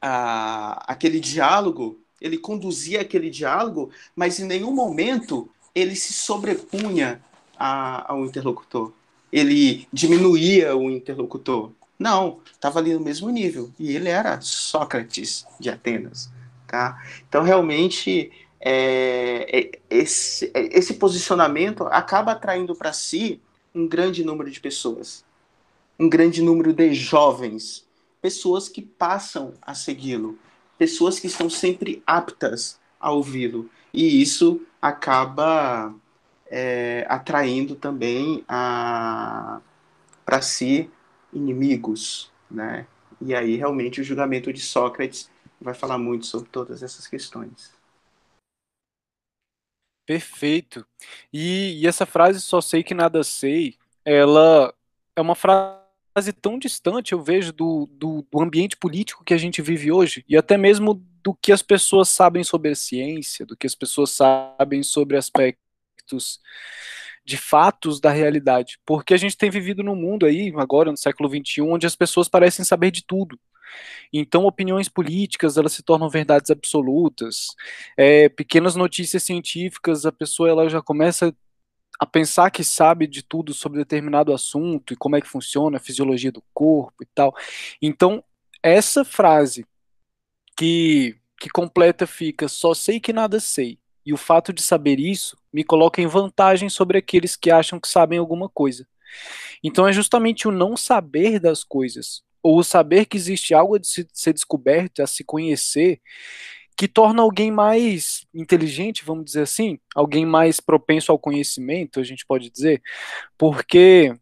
a, 0.00 0.84
aquele 0.92 1.18
diálogo, 1.18 1.98
ele 2.20 2.38
conduzia 2.38 3.00
aquele 3.00 3.30
diálogo, 3.30 3.90
mas 4.14 4.38
em 4.38 4.46
nenhum 4.46 4.72
momento 4.72 5.48
ele 5.74 5.96
se 5.96 6.12
sobrepunha 6.12 7.22
a, 7.58 8.12
ao 8.12 8.24
interlocutor. 8.24 8.92
Ele 9.32 9.88
diminuía 9.92 10.76
o 10.76 10.90
interlocutor. 10.90 11.72
Não, 11.98 12.40
estava 12.52 12.78
ali 12.78 12.94
no 12.94 13.00
mesmo 13.00 13.30
nível. 13.30 13.70
E 13.78 13.94
ele 13.94 14.08
era 14.08 14.40
Sócrates 14.40 15.46
de 15.58 15.70
Atenas. 15.70 16.30
Tá? 16.68 17.02
Então, 17.28 17.42
realmente, 17.42 18.30
é, 18.60 19.46
é, 19.58 19.78
esse, 19.90 20.50
é, 20.54 20.78
esse 20.78 20.94
posicionamento 20.94 21.84
acaba 21.88 22.32
atraindo 22.32 22.74
para 22.74 22.92
si 22.92 23.40
um 23.74 23.86
grande 23.86 24.24
número 24.24 24.50
de 24.50 24.60
pessoas, 24.60 25.24
um 25.98 26.08
grande 26.08 26.40
número 26.40 26.72
de 26.72 26.94
jovens, 26.94 27.86
pessoas 28.22 28.68
que 28.68 28.80
passam 28.80 29.52
a 29.60 29.74
segui-lo, 29.74 30.38
pessoas 30.78 31.18
que 31.18 31.26
estão 31.26 31.48
sempre 31.48 32.02
aptas 32.06 32.80
a 33.00 33.10
ouvi-lo. 33.10 33.70
E 33.92 34.20
isso 34.20 34.66
acaba 34.80 35.94
é, 36.46 37.06
atraindo 37.08 37.74
também 37.74 38.44
para 38.46 39.62
si 40.40 40.90
inimigos, 41.32 42.32
né? 42.50 42.86
E 43.20 43.34
aí 43.34 43.56
realmente 43.56 44.00
o 44.00 44.04
julgamento 44.04 44.52
de 44.52 44.60
Sócrates 44.60 45.30
vai 45.60 45.74
falar 45.74 45.98
muito 45.98 46.26
sobre 46.26 46.48
todas 46.50 46.82
essas 46.82 47.06
questões. 47.06 47.72
Perfeito. 50.06 50.86
E, 51.32 51.80
e, 51.80 51.86
essa 51.86 52.04
frase 52.04 52.40
só 52.40 52.60
sei 52.60 52.82
que 52.82 52.92
nada 52.92 53.24
sei, 53.24 53.78
ela 54.04 54.74
é 55.16 55.20
uma 55.20 55.34
frase 55.34 55.83
tão 56.40 56.58
distante, 56.58 57.12
eu 57.12 57.22
vejo, 57.22 57.52
do, 57.52 57.88
do, 57.92 58.26
do, 58.30 58.42
ambiente 58.42 58.76
político 58.76 59.24
que 59.24 59.34
a 59.34 59.38
gente 59.38 59.60
vive 59.60 59.90
hoje, 59.90 60.24
e 60.28 60.36
até 60.36 60.56
mesmo 60.56 60.94
do 61.22 61.34
que 61.34 61.50
as 61.50 61.62
pessoas 61.62 62.08
sabem 62.08 62.44
sobre 62.44 62.70
a 62.70 62.74
ciência, 62.74 63.44
do 63.44 63.56
que 63.56 63.66
as 63.66 63.74
pessoas 63.74 64.10
sabem 64.10 64.82
sobre 64.82 65.16
aspectos 65.16 66.38
de 67.24 67.36
fatos 67.36 68.00
da 68.00 68.10
realidade. 68.10 68.78
Porque 68.84 69.14
a 69.14 69.16
gente 69.16 69.36
tem 69.36 69.50
vivido 69.50 69.82
num 69.82 69.96
mundo 69.96 70.26
aí, 70.26 70.52
agora 70.56 70.90
no 70.90 70.96
século 70.96 71.28
XXI, 71.28 71.62
onde 71.62 71.86
as 71.86 71.96
pessoas 71.96 72.28
parecem 72.28 72.64
saber 72.64 72.90
de 72.90 73.04
tudo. 73.04 73.38
Então, 74.12 74.44
opiniões 74.44 74.88
políticas 74.88 75.56
elas 75.56 75.72
se 75.72 75.82
tornam 75.82 76.08
verdades 76.08 76.50
absolutas. 76.50 77.48
É, 77.96 78.28
pequenas 78.28 78.76
notícias 78.76 79.22
científicas, 79.22 80.06
a 80.06 80.12
pessoa 80.12 80.48
ela 80.48 80.68
já 80.68 80.80
começa 80.80 81.34
a 81.98 82.06
pensar 82.06 82.50
que 82.50 82.64
sabe 82.64 83.06
de 83.06 83.22
tudo 83.22 83.54
sobre 83.54 83.78
determinado 83.78 84.32
assunto 84.32 84.92
e 84.92 84.96
como 84.96 85.16
é 85.16 85.20
que 85.20 85.28
funciona 85.28 85.76
a 85.76 85.80
fisiologia 85.80 86.32
do 86.32 86.42
corpo 86.52 87.02
e 87.02 87.06
tal. 87.14 87.34
Então, 87.80 88.22
essa 88.62 89.04
frase 89.04 89.66
que, 90.56 91.16
que 91.38 91.48
completa 91.48 92.06
fica 92.06 92.48
só 92.48 92.74
sei 92.74 92.98
que 92.98 93.12
nada 93.12 93.38
sei, 93.40 93.78
e 94.04 94.12
o 94.12 94.16
fato 94.16 94.52
de 94.52 94.62
saber 94.62 94.98
isso 94.98 95.36
me 95.52 95.64
coloca 95.64 96.00
em 96.00 96.06
vantagem 96.06 96.68
sobre 96.68 96.98
aqueles 96.98 97.36
que 97.36 97.50
acham 97.50 97.80
que 97.80 97.88
sabem 97.88 98.18
alguma 98.18 98.48
coisa. 98.48 98.86
Então 99.62 99.86
é 99.86 99.92
justamente 99.92 100.46
o 100.46 100.52
não 100.52 100.76
saber 100.76 101.38
das 101.38 101.64
coisas, 101.64 102.22
ou 102.42 102.58
o 102.58 102.64
saber 102.64 103.06
que 103.06 103.16
existe 103.16 103.54
algo 103.54 103.76
a 103.76 103.78
de 103.78 103.86
ser 104.12 104.32
descoberto, 104.32 105.00
a 105.00 105.06
se 105.06 105.24
conhecer, 105.24 106.00
que 106.76 106.88
torna 106.88 107.22
alguém 107.22 107.50
mais 107.50 108.26
inteligente, 108.34 109.04
vamos 109.04 109.24
dizer 109.24 109.42
assim, 109.42 109.78
alguém 109.94 110.26
mais 110.26 110.60
propenso 110.60 111.12
ao 111.12 111.18
conhecimento, 111.18 112.00
a 112.00 112.02
gente 112.02 112.26
pode 112.26 112.50
dizer, 112.50 112.82
porque 113.38 114.14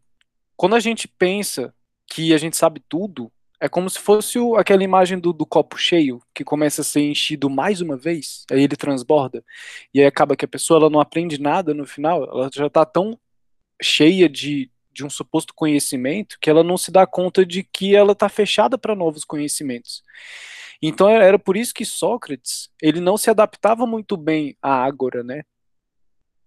quando 0.55 0.75
a 0.75 0.79
gente 0.79 1.07
pensa 1.07 1.73
que 2.05 2.33
a 2.33 2.37
gente 2.37 2.55
sabe 2.55 2.81
tudo, 2.87 3.31
é 3.59 3.69
como 3.69 3.89
se 3.89 3.97
fosse 3.97 4.37
o, 4.37 4.55
aquela 4.55 4.83
imagem 4.83 5.17
do, 5.17 5.31
do, 5.31 5.45
copo 5.45 5.77
cheio, 5.77 6.21
que 6.33 6.43
começa 6.43 6.81
a 6.81 6.83
ser 6.83 7.01
enchido 7.01 7.49
mais 7.49 7.81
uma 7.81 7.95
vez, 7.95 8.45
aí 8.51 8.61
ele 8.61 8.75
transborda, 8.75 9.43
e 9.93 10.01
aí 10.01 10.05
acaba 10.05 10.35
que 10.35 10.45
a 10.45 10.47
pessoa 10.47 10.79
ela 10.79 10.89
não 10.89 10.99
aprende 10.99 11.39
nada 11.39 11.73
no 11.73 11.85
final, 11.85 12.23
ela 12.25 12.49
já 12.53 12.67
está 12.67 12.85
tão 12.85 13.17
cheia 13.81 14.29
de, 14.29 14.69
de 14.93 15.05
um 15.05 15.09
suposto 15.09 15.53
conhecimento 15.53 16.37
que 16.39 16.49
ela 16.49 16.63
não 16.63 16.77
se 16.77 16.91
dá 16.91 17.05
conta 17.07 17.45
de 17.45 17.63
que 17.63 17.95
ela 17.95 18.13
está 18.13 18.29
fechada 18.29 18.77
para 18.77 18.95
novos 18.95 19.23
conhecimentos. 19.25 20.03
Então 20.81 21.09
era 21.09 21.39
por 21.39 21.55
isso 21.57 21.73
que 21.73 21.85
Sócrates 21.85 22.69
ele 22.81 22.99
não 22.99 23.17
se 23.17 23.29
adaptava 23.29 23.85
muito 23.85 24.17
bem 24.17 24.55
à 24.61 24.83
ágora, 24.83 25.23
né? 25.23 25.43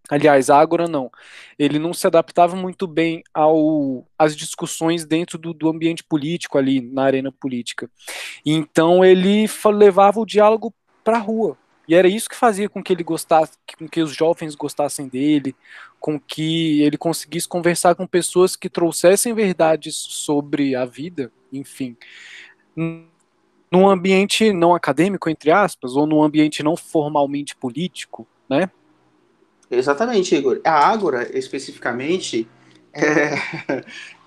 Aliás, 0.08 0.50
a 0.50 0.58
Ágora 0.58 0.86
não. 0.86 1.10
Ele 1.58 1.78
não 1.78 1.92
se 1.92 2.06
adaptava 2.06 2.54
muito 2.54 2.86
bem 2.86 3.24
ao, 3.34 4.06
às 4.16 4.36
discussões 4.36 5.04
dentro 5.04 5.36
do, 5.36 5.52
do 5.52 5.68
ambiente 5.68 6.04
político 6.04 6.56
ali, 6.58 6.80
na 6.80 7.02
arena 7.02 7.32
política. 7.32 7.90
Então 8.44 9.04
ele 9.04 9.46
levava 9.74 10.20
o 10.20 10.26
diálogo 10.26 10.72
para 11.02 11.16
a 11.16 11.20
rua. 11.20 11.58
E 11.88 11.94
era 11.94 12.08
isso 12.08 12.28
que 12.28 12.36
fazia 12.36 12.68
com 12.68 12.82
que 12.82 12.92
ele 12.92 13.04
gostasse, 13.04 13.52
com 13.78 13.88
que 13.88 14.02
os 14.02 14.10
jovens 14.10 14.54
gostassem 14.54 15.06
dele, 15.06 15.54
com 16.00 16.18
que 16.18 16.82
ele 16.82 16.98
conseguisse 16.98 17.46
conversar 17.46 17.94
com 17.94 18.06
pessoas 18.06 18.56
que 18.56 18.68
trouxessem 18.68 19.32
verdades 19.32 19.94
sobre 19.96 20.74
a 20.74 20.84
vida, 20.84 21.30
enfim, 21.52 21.96
num 22.76 23.88
ambiente 23.88 24.52
não 24.52 24.74
acadêmico, 24.74 25.30
entre 25.30 25.50
aspas, 25.50 25.94
ou 25.94 26.06
num 26.06 26.22
ambiente 26.22 26.62
não 26.62 26.76
formalmente 26.76 27.54
político, 27.54 28.26
né? 28.48 28.70
Exatamente, 29.70 30.34
Igor. 30.34 30.60
A 30.64 30.88
Ágora, 30.88 31.36
especificamente, 31.36 32.48
é, 32.92 33.34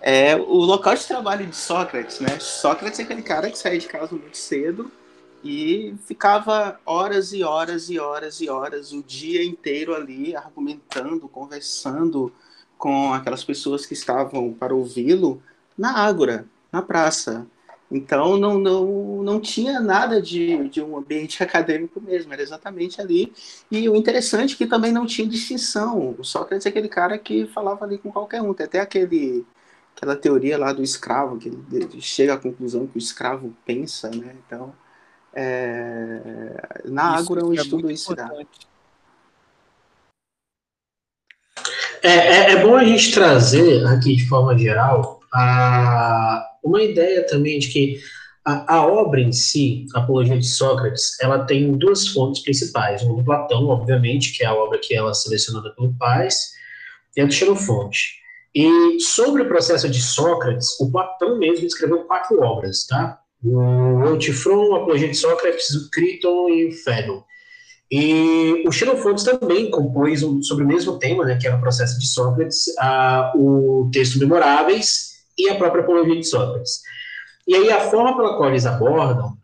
é, 0.01 0.35
o 0.35 0.55
local 0.55 0.95
de 0.95 1.05
trabalho 1.05 1.45
de 1.45 1.55
Sócrates, 1.55 2.19
né? 2.19 2.39
Sócrates 2.39 2.99
é 2.99 3.03
aquele 3.03 3.21
cara 3.21 3.49
que 3.49 3.57
saía 3.57 3.79
de 3.79 3.87
casa 3.87 4.15
muito 4.15 4.37
cedo 4.37 4.91
e 5.43 5.96
ficava 6.05 6.79
horas 6.86 7.34
e 7.34 7.43
horas 7.43 7.89
e 7.89 8.00
horas 8.00 8.41
e 8.41 8.50
horas, 8.50 8.91
o 8.91 9.01
dia 9.03 9.43
inteiro 9.43 9.96
ali, 9.96 10.36
argumentando, 10.36 11.27
conversando 11.27 12.31
com 12.77 13.13
aquelas 13.13 13.43
pessoas 13.43 13.86
que 13.86 13.93
estavam 13.93 14.53
para 14.53 14.74
ouvi-lo 14.74 15.41
na 15.77 15.98
Ágora, 15.98 16.46
na 16.72 16.81
praça. 16.81 17.48
Então 17.91 18.38
não, 18.38 18.60
não, 18.60 19.24
não 19.24 19.39
tinha 19.39 19.79
nada 19.79 20.22
de, 20.22 20.69
de 20.69 20.81
um 20.81 20.98
ambiente 20.98 21.41
acadêmico 21.43 22.00
mesmo, 22.00 22.31
era 22.34 22.41
exatamente 22.41 23.01
ali. 23.01 23.34
E 23.72 23.89
o 23.89 23.96
interessante 23.96 24.53
é 24.53 24.58
que 24.58 24.67
também 24.67 24.91
não 24.91 25.05
tinha 25.05 25.27
distinção. 25.27 26.15
O 26.17 26.24
Sócrates 26.24 26.65
é 26.65 26.69
aquele 26.69 26.89
cara 26.89 27.17
que 27.17 27.48
falava 27.48 27.86
ali 27.86 27.98
com 27.98 28.12
qualquer 28.12 28.41
um. 28.41 28.53
Tem 28.53 28.65
até 28.65 28.79
aquele, 28.79 29.46
aquela 29.96 30.15
teoria 30.15 30.58
lá 30.58 30.72
do 30.72 30.84
escravo, 30.84 31.38
que 31.38 31.50
ele 31.72 32.01
chega 32.01 32.36
à 32.36 32.38
conclusão 32.38 32.86
que 32.88 32.98
o 32.98 33.00
escravo 33.00 33.55
pensa, 33.65 34.10
né? 34.10 34.36
Então, 34.46 34.74
é, 35.33 36.79
na 36.86 37.17
Ágora 37.17 37.41
é 37.41 37.43
um 37.43 37.53
estudo 37.53 37.91
isso 37.91 38.15
dá. 38.15 38.29
É, 42.01 42.09
é, 42.09 42.51
é, 42.51 42.63
bom 42.63 42.75
a 42.75 42.83
gente 42.83 43.12
trazer 43.13 43.86
aqui 43.86 44.15
de 44.15 44.27
forma 44.27 44.57
geral 44.57 45.19
a, 45.33 46.45
uma 46.63 46.81
ideia 46.81 47.27
também 47.27 47.59
de 47.59 47.67
que 47.67 48.00
a, 48.45 48.75
a, 48.77 48.88
obra 48.88 49.19
em 49.19 49.33
si, 49.33 49.86
a 49.93 50.00
Apologia 50.00 50.39
de 50.39 50.48
Sócrates, 50.48 51.19
ela 51.21 51.45
tem 51.45 51.74
duas 51.74 52.07
fontes 52.07 52.41
principais. 52.41 53.01
Uma 53.03 53.17
do 53.17 53.24
Platão, 53.24 53.67
obviamente, 53.67 54.31
que 54.31 54.43
é 54.43 54.48
a 54.48 54.55
obra 54.55 54.79
que 54.79 54.95
ela 54.95 55.12
é 55.12 55.13
selecionada 55.13 55.71
pelo 55.75 55.93
Paz, 55.95 56.51
e 57.15 57.21
a 57.21 57.25
do 57.25 57.31
Xenofonte. 57.31 58.19
E 58.55 59.00
sobre 59.01 59.43
o 59.43 59.48
processo 59.48 59.89
de 59.89 60.01
Sócrates, 60.01 60.79
o 60.79 60.89
Platão 60.89 61.38
mesmo 61.38 61.65
escreveu 61.65 62.05
quatro 62.05 62.41
obras, 62.41 62.86
tá? 62.88 63.18
O 63.43 64.03
Antifron, 64.08 64.75
a 64.75 64.79
Apologia 64.79 65.08
de 65.08 65.15
Sócrates, 65.15 65.69
o 65.72 65.89
Criton 65.89 66.50
e 66.50 66.67
o 66.67 66.72
Fédon. 66.72 67.24
E 67.91 68.63
o 68.67 68.72
Xenofontes 68.72 69.24
também 69.24 69.72
compôs 69.72 70.22
um, 70.22 70.43
sobre 70.43 70.63
o 70.63 70.67
mesmo 70.67 71.00
tema, 71.00 71.25
né, 71.25 71.38
que 71.39 71.48
era 71.48 71.55
o 71.55 71.62
processo 71.62 71.98
de 72.00 72.05
Sócrates, 72.05 72.65
a, 72.77 73.34
o 73.36 73.89
texto 73.91 74.19
Memoráveis 74.19 75.24
e 75.38 75.50
a 75.50 75.55
própria 75.55 75.81
Apologia 75.81 76.15
de 76.15 76.24
Sócrates. 76.24 76.81
E 77.48 77.55
aí 77.55 77.72
a 77.72 77.79
forma 77.79 78.15
pela 78.15 78.38
qual 78.38 78.50
eles 78.50 78.65
abordam 78.65 79.36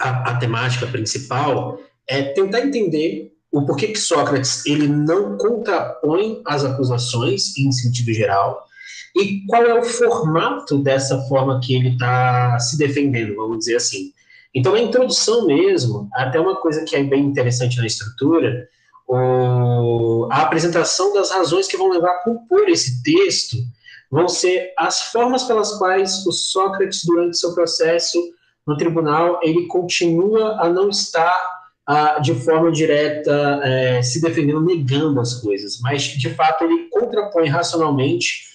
a, 0.00 0.30
a 0.30 0.36
temática 0.38 0.86
principal 0.86 1.78
é 2.08 2.22
tentar 2.22 2.60
entender 2.60 3.32
o 3.52 3.64
porquê 3.64 3.88
que 3.88 3.98
Sócrates 3.98 4.64
ele 4.66 4.88
não 4.88 5.36
contrapõe 5.36 6.40
as 6.46 6.64
acusações 6.64 7.56
em 7.56 7.70
sentido 7.70 8.12
geral 8.12 8.66
e 9.16 9.44
qual 9.46 9.62
é 9.64 9.74
o 9.74 9.82
formato 9.82 10.78
dessa 10.78 11.18
forma 11.22 11.60
que 11.62 11.74
ele 11.74 11.90
está 11.90 12.58
se 12.58 12.78
defendendo, 12.78 13.36
vamos 13.36 13.58
dizer 13.58 13.76
assim. 13.76 14.12
Então, 14.54 14.72
na 14.72 14.80
introdução 14.80 15.46
mesmo, 15.46 16.08
até 16.12 16.40
uma 16.40 16.56
coisa 16.56 16.84
que 16.84 16.96
é 16.96 17.02
bem 17.02 17.24
interessante 17.24 17.78
na 17.78 17.86
estrutura, 17.86 18.68
o, 19.06 20.28
a 20.30 20.42
apresentação 20.42 21.12
das 21.12 21.30
razões 21.30 21.66
que 21.66 21.76
vão 21.76 21.90
levar 21.90 22.10
a 22.10 22.22
compor 22.22 22.68
esse 22.68 23.02
texto 23.02 23.56
vão 24.10 24.28
ser 24.28 24.72
as 24.76 25.02
formas 25.12 25.44
pelas 25.44 25.78
quais 25.78 26.26
o 26.26 26.32
Sócrates, 26.32 27.04
durante 27.04 27.38
seu 27.38 27.54
processo 27.54 28.18
no 28.66 28.76
tribunal, 28.76 29.40
ele 29.42 29.66
continua 29.66 30.60
a 30.60 30.68
não 30.68 30.88
estar 30.88 31.60
de 32.22 32.34
forma 32.34 32.70
direta 32.70 33.60
é, 33.64 34.02
se 34.02 34.20
defendendo, 34.20 34.62
negando 34.62 35.20
as 35.20 35.34
coisas, 35.34 35.80
mas 35.80 36.02
de 36.02 36.30
fato 36.34 36.62
ele 36.62 36.88
contrapõe 36.88 37.48
racionalmente 37.48 38.49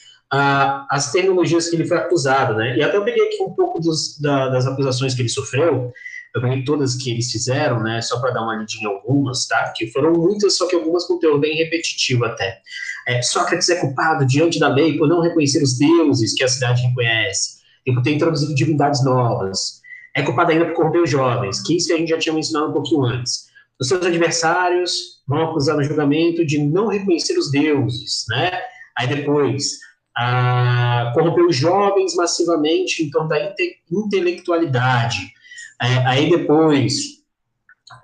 as 0.90 1.12
tecnologias 1.12 1.70
que 1.70 1.76
ele 1.76 1.86
foi 1.86 1.98
acusado, 1.98 2.56
né? 2.56 2.78
E 2.78 2.84
até 2.84 2.98
eu 2.98 3.04
peguei 3.04 3.28
aqui 3.28 3.44
um 3.44 3.52
pouco 3.52 3.80
dos, 3.80 4.20
da, 4.20 4.50
das 4.50 4.66
acusações 4.66 5.14
que 5.14 5.22
ele 5.22 5.30
sofreu, 5.30 5.92
eu 6.36 6.42
peguei 6.42 6.64
todas 6.64 6.96
que 6.96 7.12
eles 7.12 7.32
fizeram, 7.32 7.82
né? 7.82 8.02
Só 8.02 8.20
para 8.20 8.32
dar 8.32 8.42
uma 8.42 8.56
lidinha 8.56 8.90
algumas, 8.90 9.48
tá? 9.48 9.72
Que 9.76 9.88
foram 9.88 10.14
muitas, 10.14 10.58
só 10.58 10.68
que 10.68 10.76
algumas 10.76 11.06
com 11.06 11.18
teor 11.18 11.40
bem 11.40 11.56
repetitivo 11.56 12.26
até. 12.26 12.60
É, 13.08 13.22
Sócrates 13.22 13.70
é 13.70 13.76
culpado 13.76 14.26
diante 14.26 14.60
da 14.60 14.68
lei 14.68 14.98
por 14.98 15.08
não 15.08 15.22
reconhecer 15.22 15.64
os 15.64 15.78
deuses 15.78 16.34
que 16.34 16.44
a 16.44 16.48
cidade 16.48 16.82
reconhece 16.82 17.60
e 17.86 17.94
por 17.94 18.02
ter 18.02 18.14
introduzido 18.14 18.54
divindades 18.54 19.04
novas. 19.04 19.82
É 20.14 20.24
culpado 20.24 20.52
ainda 20.52 20.66
por 20.66 20.74
corromper 20.74 21.04
os 21.04 21.10
jovens, 21.10 21.62
que 21.62 21.78
isso 21.78 21.94
a 21.94 21.98
gente 21.98 22.10
já 22.10 22.18
tinha 22.18 22.34
mencionado 22.34 22.72
um 22.72 22.74
pouquinho 22.74 23.04
antes. 23.06 23.46
Os 23.80 23.88
seus 23.88 24.06
adversários 24.06 25.22
vão 25.28 25.50
acusar 25.50 25.76
no 25.76 25.84
julgamento 25.84 26.46
de 26.46 26.58
não 26.58 26.88
reconhecer 26.88 27.38
os 27.38 27.52
deuses, 27.52 28.26
né? 28.30 28.52
Aí 28.98 29.08
depois, 29.08 29.80
a 30.18 31.12
corromper 31.14 31.46
os 31.46 31.56
jovens 31.56 32.16
massivamente 32.16 33.04
em 33.04 33.10
torno 33.10 33.30
da 33.30 33.44
inte 33.44 33.82
intelectualidade. 33.92 35.34
É, 35.82 36.08
aí 36.08 36.30
depois, 36.30 36.96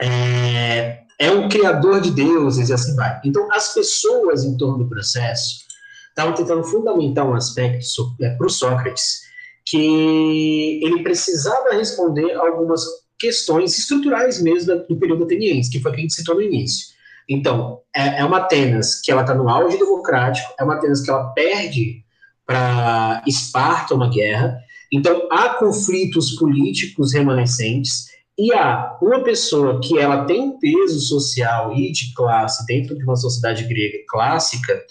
é, 0.02 1.02
é 1.17 1.32
um 1.32 1.47
criador 1.47 2.02
de 2.02 2.12
deuses 2.12 2.69
e 2.69 2.74
assim 2.74 2.95
vai. 2.95 3.21
Então, 3.24 3.47
as 3.54 3.74
pessoas 3.74 4.43
em 4.43 4.58
torno 4.58 4.80
do 4.80 4.89
processo 4.89 5.62
estavam 6.10 6.34
tentando 6.34 6.63
fundamentar 6.63 7.26
um 7.26 7.34
aspecto 7.34 8.15
é, 8.21 8.32
para 8.32 8.45
o 8.45 8.50
Sócrates 8.50 9.21
que 9.65 10.80
ele 10.84 11.04
precisava 11.04 11.74
responder 11.74 12.34
algumas 12.34 12.84
questões 13.17 13.78
estruturais 13.78 14.41
mesmo 14.41 14.76
do 14.89 14.97
período 14.97 15.24
ateniense, 15.24 15.69
que 15.69 15.80
foi 15.80 15.91
o 15.91 15.93
que 15.93 16.00
a 16.00 16.02
gente 16.02 16.15
citou 16.15 16.36
no 16.36 16.41
início. 16.41 16.88
Então, 17.29 17.79
é, 17.95 18.19
é 18.19 18.25
uma 18.25 18.38
Atenas 18.38 18.99
que 19.01 19.12
ela 19.12 19.21
está 19.21 19.34
no 19.34 19.49
auge 19.49 19.77
democrático, 19.77 20.53
é 20.60 20.63
uma 20.63 20.75
Atenas 20.75 21.01
que 21.01 21.10
ela 21.10 21.29
perde 21.34 22.03
para 22.45 23.21
Esparta 23.27 23.95
uma 23.95 24.10
guerra. 24.10 24.57
Então, 24.91 25.27
há 25.31 25.49
conflitos 25.55 26.36
políticos 26.36 27.13
remanescentes 27.13 28.07
e 28.38 28.53
há 28.53 28.97
uma 29.01 29.23
pessoa 29.23 29.79
que 29.79 29.97
ela 29.97 30.25
tem 30.25 30.41
um 30.41 30.60
peso 30.60 30.99
social 30.99 31.73
e 31.73 31.91
de 31.91 32.13
classe 32.13 32.65
dentro 32.65 32.97
de 32.97 33.03
uma 33.03 33.15
sociedade 33.15 33.63
grega 33.65 33.99
clássica, 34.10 34.81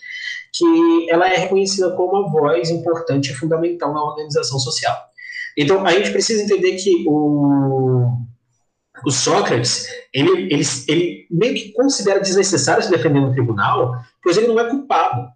que 0.52 1.10
ela 1.10 1.28
é 1.28 1.36
reconhecida 1.36 1.90
como 1.96 2.12
uma 2.12 2.30
voz 2.30 2.70
importante 2.70 3.30
e 3.30 3.34
fundamental 3.34 3.92
na 3.92 4.02
organização 4.02 4.58
social. 4.58 4.96
Então, 5.56 5.84
a 5.84 5.92
gente 5.92 6.10
precisa 6.10 6.42
entender 6.42 6.76
que 6.76 7.04
o, 7.06 8.06
o 9.04 9.10
Sócrates, 9.10 9.86
ele, 10.12 10.52
ele, 10.52 10.62
ele 10.88 11.26
meio 11.30 11.54
que 11.54 11.72
considera 11.72 12.20
desnecessário 12.20 12.82
se 12.82 12.90
defender 12.90 13.20
no 13.20 13.32
tribunal, 13.32 13.94
pois 14.22 14.36
ele 14.36 14.48
não 14.48 14.58
é 14.58 14.68
culpado. 14.68 15.28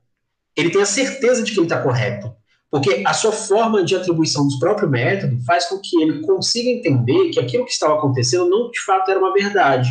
Ele 0.56 0.70
tem 0.70 0.82
a 0.82 0.86
certeza 0.86 1.42
de 1.42 1.52
que 1.52 1.58
ele 1.58 1.66
está 1.66 1.80
correto. 1.82 2.32
Porque 2.70 3.04
a 3.06 3.14
sua 3.14 3.30
forma 3.30 3.84
de 3.84 3.94
atribuição 3.94 4.48
do 4.48 4.58
próprio 4.58 4.90
método 4.90 5.38
faz 5.44 5.66
com 5.66 5.78
que 5.78 6.00
ele 6.02 6.22
consiga 6.22 6.68
entender 6.68 7.30
que 7.30 7.38
aquilo 7.38 7.64
que 7.64 7.70
estava 7.70 7.94
acontecendo 7.94 8.50
não 8.50 8.68
de 8.68 8.80
fato 8.80 9.08
era 9.10 9.20
uma 9.20 9.32
verdade, 9.32 9.88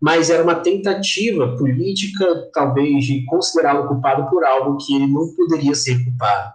mas 0.00 0.28
era 0.28 0.42
uma 0.42 0.56
tentativa 0.56 1.56
política, 1.56 2.50
talvez, 2.52 3.04
de 3.06 3.24
considerá-lo 3.24 3.88
culpado 3.88 4.28
por 4.28 4.44
algo 4.44 4.76
que 4.76 4.94
ele 4.94 5.06
não 5.06 5.34
poderia 5.34 5.74
ser 5.74 6.04
culpado. 6.04 6.52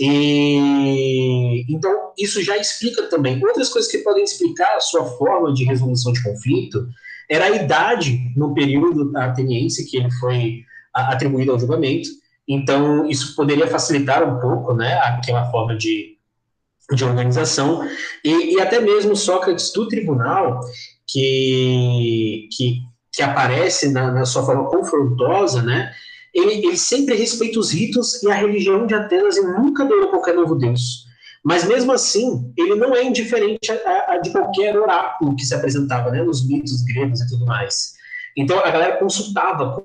E, 0.00 1.66
então, 1.68 2.12
isso 2.18 2.42
já 2.42 2.56
explica 2.56 3.02
também. 3.08 3.44
Outras 3.44 3.68
coisas 3.68 3.90
que 3.90 3.98
podem 3.98 4.24
explicar 4.24 4.76
a 4.76 4.80
sua 4.80 5.04
forma 5.04 5.52
de 5.52 5.64
resolução 5.64 6.10
de 6.10 6.22
conflito 6.22 6.88
era 7.28 7.44
a 7.44 7.50
idade 7.50 8.32
no 8.34 8.54
período 8.54 9.16
ateniense 9.16 9.88
que 9.88 9.98
ele 9.98 10.10
foi 10.12 10.64
atribuído 10.94 11.52
ao 11.52 11.58
julgamento. 11.58 12.08
Então, 12.48 13.06
isso 13.08 13.36
poderia 13.36 13.66
facilitar 13.66 14.26
um 14.26 14.40
pouco 14.40 14.74
né, 14.74 14.94
aquela 14.94 15.50
forma 15.50 15.76
de, 15.76 16.16
de 16.94 17.04
organização. 17.04 17.86
E, 18.24 18.54
e 18.54 18.60
até 18.60 18.80
mesmo 18.80 19.14
Sócrates 19.14 19.70
do 19.70 19.86
tribunal, 19.86 20.60
que, 21.06 22.48
que, 22.56 22.80
que 23.12 23.22
aparece 23.22 23.92
na, 23.92 24.10
na 24.10 24.24
sua 24.24 24.44
forma 24.44 24.64
confrontosa, 24.68 25.62
né, 25.62 25.92
ele, 26.34 26.66
ele 26.66 26.76
sempre 26.76 27.14
respeita 27.14 27.58
os 27.58 27.70
ritos 27.70 28.22
e 28.22 28.30
a 28.30 28.34
religião 28.34 28.86
de 28.86 28.94
Atenas 28.94 29.36
e 29.36 29.42
nunca 29.42 29.84
deu 29.84 30.08
qualquer 30.08 30.34
novo 30.34 30.54
deus. 30.54 31.06
Mas 31.42 31.64
mesmo 31.64 31.92
assim, 31.92 32.52
ele 32.56 32.74
não 32.74 32.94
é 32.94 33.02
indiferente 33.02 33.72
a, 33.72 34.12
a, 34.12 34.18
de 34.18 34.30
qualquer 34.30 34.78
oráculo 34.78 35.34
que 35.34 35.44
se 35.44 35.54
apresentava, 35.54 36.10
né, 36.10 36.22
nos 36.22 36.46
mitos 36.46 36.82
gregos 36.82 37.20
e 37.20 37.28
tudo 37.28 37.46
mais. 37.46 37.94
Então 38.36 38.58
a 38.58 38.70
galera 38.70 38.98
consultava 38.98 39.84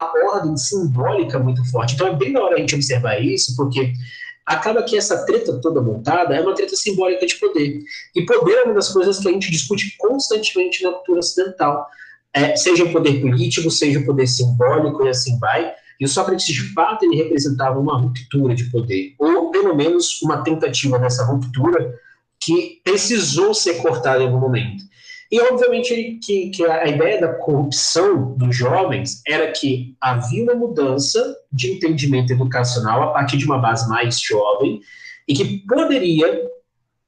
a 0.00 0.34
ordem 0.34 0.56
simbólica 0.56 1.38
muito 1.38 1.64
forte. 1.70 1.94
Então 1.94 2.06
é 2.06 2.16
bem 2.16 2.32
na 2.32 2.40
hora 2.40 2.56
a 2.56 2.58
gente 2.58 2.74
observar 2.74 3.22
isso, 3.22 3.54
porque 3.54 3.92
acaba 4.46 4.82
que 4.82 4.96
essa 4.96 5.24
treta 5.26 5.60
toda 5.60 5.82
montada 5.82 6.34
é 6.34 6.40
uma 6.40 6.54
treta 6.54 6.74
simbólica 6.74 7.26
de 7.26 7.36
poder. 7.36 7.80
E 8.14 8.24
poder 8.24 8.52
é 8.52 8.62
uma 8.64 8.74
das 8.74 8.88
coisas 8.88 9.18
que 9.18 9.28
a 9.28 9.32
gente 9.32 9.50
discute 9.50 9.96
constantemente 9.98 10.82
na 10.82 10.92
cultura 10.92 11.20
ocidental 11.20 11.86
é, 12.34 12.54
seja 12.56 12.84
o 12.84 12.92
poder 12.92 13.20
político, 13.20 13.70
seja 13.70 13.98
o 13.98 14.04
poder 14.04 14.26
simbólico 14.26 15.04
e 15.04 15.08
assim 15.08 15.38
vai. 15.38 15.72
E 15.98 16.04
o 16.04 16.08
Sócrates, 16.08 16.46
de 16.46 16.72
fato, 16.74 17.04
ele 17.04 17.16
representava 17.16 17.78
uma 17.78 17.98
ruptura 17.98 18.54
de 18.54 18.64
poder, 18.64 19.14
ou 19.18 19.50
pelo 19.50 19.74
menos 19.74 20.20
uma 20.22 20.42
tentativa 20.42 20.98
dessa 20.98 21.24
ruptura 21.24 21.98
que 22.38 22.80
precisou 22.84 23.54
ser 23.54 23.76
cortada 23.76 24.22
em 24.22 24.26
algum 24.26 24.38
momento. 24.38 24.84
E, 25.30 25.40
obviamente, 25.40 26.20
que, 26.22 26.50
que 26.50 26.64
a 26.64 26.86
ideia 26.86 27.20
da 27.20 27.34
corrupção 27.34 28.36
dos 28.36 28.54
jovens 28.54 29.22
era 29.26 29.50
que 29.50 29.96
havia 30.00 30.44
uma 30.44 30.54
mudança 30.54 31.36
de 31.50 31.72
entendimento 31.72 32.32
educacional 32.32 33.02
a 33.02 33.12
partir 33.12 33.36
de 33.36 33.44
uma 33.44 33.58
base 33.58 33.88
mais 33.88 34.20
jovem 34.20 34.80
e 35.26 35.34
que 35.34 35.66
poderia 35.66 36.48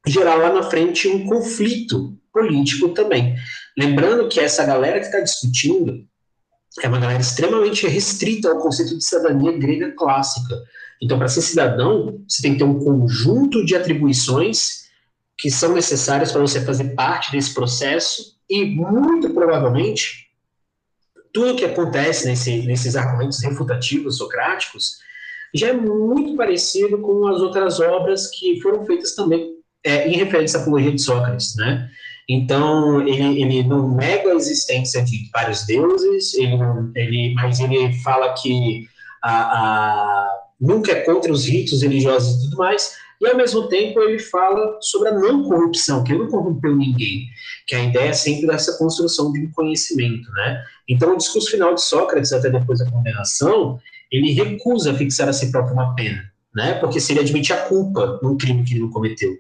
gerar 0.07 0.35
lá 0.35 0.53
na 0.53 0.63
frente 0.63 1.07
um 1.07 1.27
conflito 1.27 2.18
político 2.39 2.91
também. 2.91 3.37
Lembrando 3.77 4.29
que 4.29 4.39
essa 4.39 4.65
galera 4.65 5.01
que 5.01 5.07
está 5.07 5.21
discutindo 5.21 6.07
é 6.83 6.89
uma 6.89 7.01
galera 7.01 7.21
extremamente 7.21 7.87
restrita 7.87 8.49
ao 8.49 8.59
conceito 8.59 8.97
de 8.97 9.05
cidadania 9.05 9.59
grega 9.59 9.93
clássica. 9.93 10.55
Então, 11.03 11.19
para 11.19 11.29
ser 11.29 11.43
cidadão, 11.43 12.23
você 12.29 12.43
tem 12.43 12.53
que 12.53 12.59
ter 12.59 12.65
um 12.65 12.79
conjunto 12.79 13.65
de 13.65 13.75
atribuições 13.75 14.89
que 15.37 15.51
são 15.51 15.75
necessárias 15.75 16.33
para 16.33 16.41
você 16.41 16.61
fazer 16.65 16.95
parte 16.95 17.33
desse 17.33 17.55
processo 17.55 18.37
e, 18.49 18.65
muito 18.65 19.31
provavelmente, 19.31 20.29
tudo 21.33 21.57
que 21.57 21.65
acontece 21.65 22.27
nesse, 22.27 22.67
nesses 22.67 22.97
argumentos 22.97 23.43
refutativos 23.43 24.17
socráticos 24.17 24.99
já 25.55 25.69
é 25.69 25.73
muito 25.73 26.37
parecido 26.37 26.99
com 27.01 27.27
as 27.27 27.41
outras 27.41 27.81
obras 27.81 28.29
que 28.29 28.61
foram 28.61 28.85
feitas 28.85 29.15
também 29.15 29.59
é, 29.85 30.09
em 30.09 30.17
referência 30.17 30.59
à 30.59 30.63
apologia 30.63 30.93
de 30.93 31.01
Sócrates, 31.01 31.55
né? 31.57 31.89
Então, 32.29 33.01
ele, 33.09 33.41
ele 33.41 33.63
não 33.63 33.95
nega 33.97 34.31
a 34.31 34.35
existência 34.35 35.03
de 35.03 35.31
vários 35.33 35.65
deuses, 35.65 36.35
ele, 36.35 36.59
ele, 36.95 37.35
mas 37.35 37.59
ele 37.59 37.93
fala 38.03 38.35
que 38.35 38.87
a, 39.25 39.33
a, 39.33 40.39
nunca 40.61 40.93
é 40.93 41.01
contra 41.01 41.33
os 41.33 41.47
ritos 41.47 41.81
religiosos 41.81 42.37
e 42.37 42.45
tudo 42.45 42.59
mais, 42.59 42.93
e 43.19 43.27
ao 43.27 43.37
mesmo 43.37 43.67
tempo 43.69 43.99
ele 44.01 44.19
fala 44.19 44.79
sobre 44.83 45.09
a 45.09 45.15
não 45.15 45.43
corrupção, 45.43 46.05
que 46.05 46.13
ele 46.13 46.25
não 46.25 46.31
corrompeu 46.31 46.77
ninguém, 46.77 47.27
que 47.67 47.75
a 47.75 47.83
ideia 47.83 48.11
é 48.11 48.13
sempre 48.13 48.47
dessa 48.47 48.77
construção 48.77 49.33
de 49.33 49.41
um 49.41 49.51
conhecimento, 49.53 50.31
né? 50.33 50.63
Então, 50.87 51.15
o 51.15 51.17
discurso 51.17 51.51
final 51.51 51.75
de 51.75 51.83
Sócrates, 51.83 52.33
até 52.33 52.51
depois 52.51 52.79
da 52.79 52.91
condenação, 52.91 53.79
ele 54.13 54.33
recusa 54.33 54.95
fixar 54.95 55.29
a 55.29 55.33
si 55.33 55.51
próprio 55.51 55.75
uma 55.75 55.95
pena 55.95 56.31
né? 56.59 56.75
Porque 56.75 56.99
se 56.99 57.13
ele 57.13 57.21
admite 57.21 57.53
a 57.53 57.57
culpa 57.57 58.19
num 58.21 58.37
crime 58.37 58.65
que 58.65 58.75
ele 58.75 58.81
não 58.81 58.91
cometeu. 58.91 59.39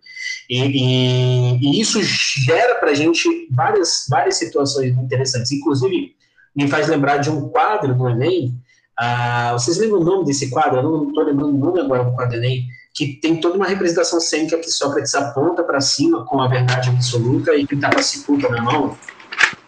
E, 0.49 0.63
e, 0.63 1.59
e 1.61 1.81
isso 1.81 2.01
gera 2.01 2.77
para 2.77 2.93
a 2.93 2.95
gente 2.95 3.49
várias, 3.51 4.07
várias 4.09 4.37
situações 4.37 4.97
interessantes. 4.97 5.51
Inclusive, 5.51 6.15
me 6.55 6.69
faz 6.69 6.87
lembrar 6.87 7.17
de 7.17 7.29
um 7.29 7.49
quadro 7.49 7.93
do 7.93 8.09
Enem. 8.09 8.55
Ah, 8.97 9.51
vocês 9.53 9.79
lembram 9.79 10.01
o 10.01 10.05
nome 10.05 10.27
desse 10.27 10.49
quadro? 10.49 10.79
Eu 10.79 10.83
não 10.85 11.09
estou 11.09 11.25
lembrando 11.25 11.55
o 11.57 11.59
nome 11.59 11.81
agora 11.81 12.05
do 12.05 12.13
quadro 12.13 12.39
do 12.39 12.45
Enem. 12.45 12.69
Que 12.95 13.15
tem 13.21 13.41
toda 13.41 13.57
uma 13.57 13.67
representação 13.67 14.21
cênica 14.21 14.57
que 14.59 14.71
Sócrates 14.71 15.15
aponta 15.17 15.65
para 15.65 15.81
cima 15.81 16.25
com 16.25 16.41
a 16.41 16.47
verdade 16.47 16.89
absoluta 16.89 17.53
e 17.57 17.67
que 17.67 17.75
está 17.75 17.91
com 17.91 18.47
a 18.47 18.51
na 18.51 18.63
mão. 18.63 18.97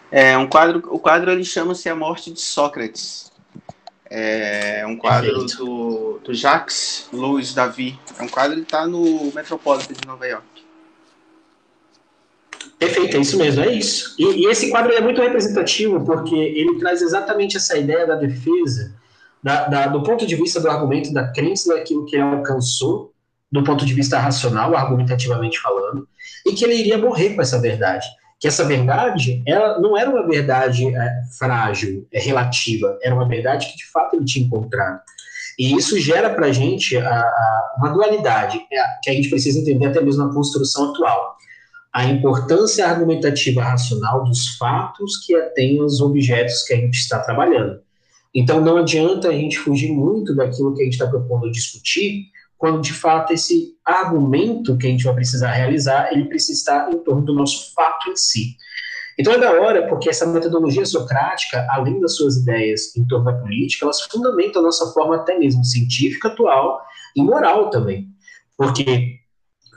É 0.09 0.37
um 0.37 0.47
quadro. 0.47 0.83
O 0.89 0.99
quadro 0.99 1.31
ele 1.31 1.43
chama-se 1.43 1.89
A 1.89 1.95
Morte 1.95 2.31
de 2.31 2.39
Sócrates. 2.39 3.30
É 4.13 4.85
um 4.85 4.97
quadro 4.97 5.45
do, 5.45 6.19
do 6.21 6.33
Jacques 6.33 7.07
Louis 7.13 7.53
Davi. 7.53 7.97
É 8.19 8.21
um 8.21 8.27
quadro 8.27 8.57
que 8.57 8.63
está 8.63 8.85
no 8.85 9.31
Metropolitan 9.33 9.93
de 9.93 10.05
Nova 10.05 10.27
York. 10.27 10.45
Perfeito, 12.77 13.15
é 13.15 13.21
isso 13.21 13.37
mesmo, 13.37 13.63
é 13.63 13.71
isso. 13.71 14.13
E, 14.19 14.43
e, 14.43 14.47
esse 14.47 14.69
quadro 14.69 14.91
é 14.91 14.99
muito 14.99 15.21
representativo 15.21 16.03
porque 16.03 16.35
ele 16.35 16.77
traz 16.77 17.01
exatamente 17.01 17.55
essa 17.55 17.77
ideia 17.77 18.05
da 18.05 18.15
defesa, 18.15 18.93
da, 19.41 19.67
da, 19.69 19.87
do 19.87 20.03
ponto 20.03 20.27
de 20.27 20.35
vista 20.35 20.59
do 20.59 20.69
argumento 20.69 21.13
da 21.13 21.31
crença 21.31 21.73
daquilo 21.73 22.05
que 22.05 22.17
ele 22.17 22.23
alcançou, 22.23 23.13
do 23.49 23.63
ponto 23.63 23.85
de 23.85 23.93
vista 23.93 24.19
racional, 24.19 24.75
argumentativamente 24.75 25.57
falando, 25.57 26.05
e 26.45 26.51
que 26.51 26.65
ele 26.65 26.75
iria 26.75 26.97
morrer 26.97 27.33
com 27.33 27.41
essa 27.41 27.61
verdade 27.61 28.07
que 28.41 28.47
essa 28.47 28.65
verdade 28.65 29.43
ela 29.45 29.79
não 29.79 29.95
era 29.95 30.09
uma 30.09 30.27
verdade 30.27 30.87
é, 30.87 31.21
frágil, 31.37 32.07
é, 32.11 32.19
relativa, 32.19 32.97
era 33.03 33.13
uma 33.13 33.27
verdade 33.27 33.67
que 33.67 33.77
de 33.77 33.85
fato 33.91 34.15
ele 34.15 34.25
tinha 34.25 34.43
encontrado. 34.43 34.99
E 35.59 35.75
isso 35.75 35.99
gera 35.99 36.31
para 36.33 36.47
a 36.47 36.51
gente 36.51 36.97
uma 37.77 37.89
dualidade 37.89 38.57
é, 38.73 38.83
que 39.03 39.11
a 39.11 39.13
gente 39.13 39.29
precisa 39.29 39.59
entender 39.59 39.85
até 39.85 40.01
mesmo 40.01 40.25
na 40.25 40.33
construção 40.33 40.89
atual. 40.89 41.35
A 41.93 42.05
importância 42.05 42.87
argumentativa 42.87 43.61
racional 43.61 44.23
dos 44.23 44.57
fatos 44.57 45.17
que 45.23 45.35
atêm 45.35 45.79
os 45.83 46.01
objetos 46.01 46.63
que 46.63 46.73
a 46.73 46.77
gente 46.77 46.95
está 46.95 47.19
trabalhando. 47.19 47.79
Então 48.33 48.59
não 48.59 48.77
adianta 48.77 49.27
a 49.27 49.33
gente 49.33 49.59
fugir 49.59 49.91
muito 49.91 50.33
daquilo 50.33 50.73
que 50.73 50.81
a 50.81 50.85
gente 50.85 50.93
está 50.93 51.05
propondo 51.05 51.51
discutir, 51.51 52.23
quando 52.61 52.79
de 52.79 52.93
fato 52.93 53.33
esse 53.33 53.75
argumento 53.83 54.77
que 54.77 54.85
a 54.85 54.89
gente 54.91 55.03
vai 55.03 55.15
precisar 55.15 55.51
realizar, 55.51 56.09
ele 56.11 56.25
precisa 56.25 56.59
estar 56.59 56.93
em 56.93 56.99
torno 56.99 57.23
do 57.25 57.33
nosso 57.33 57.73
fato 57.73 58.11
em 58.11 58.15
si. 58.15 58.55
Então 59.17 59.33
é 59.33 59.39
da 59.39 59.51
hora, 59.51 59.87
porque 59.87 60.07
essa 60.07 60.27
metodologia 60.27 60.85
socrática, 60.85 61.65
além 61.71 61.99
das 61.99 62.15
suas 62.15 62.37
ideias 62.37 62.95
em 62.95 63.03
torno 63.07 63.25
da 63.25 63.33
política, 63.33 63.85
elas 63.85 63.99
fundamentam 64.01 64.61
a 64.61 64.65
nossa 64.65 64.93
forma 64.93 65.15
até 65.15 65.39
mesmo 65.39 65.65
científica 65.65 66.27
atual 66.27 66.79
e 67.15 67.23
moral 67.23 67.71
também. 67.71 68.07
Porque 68.55 69.15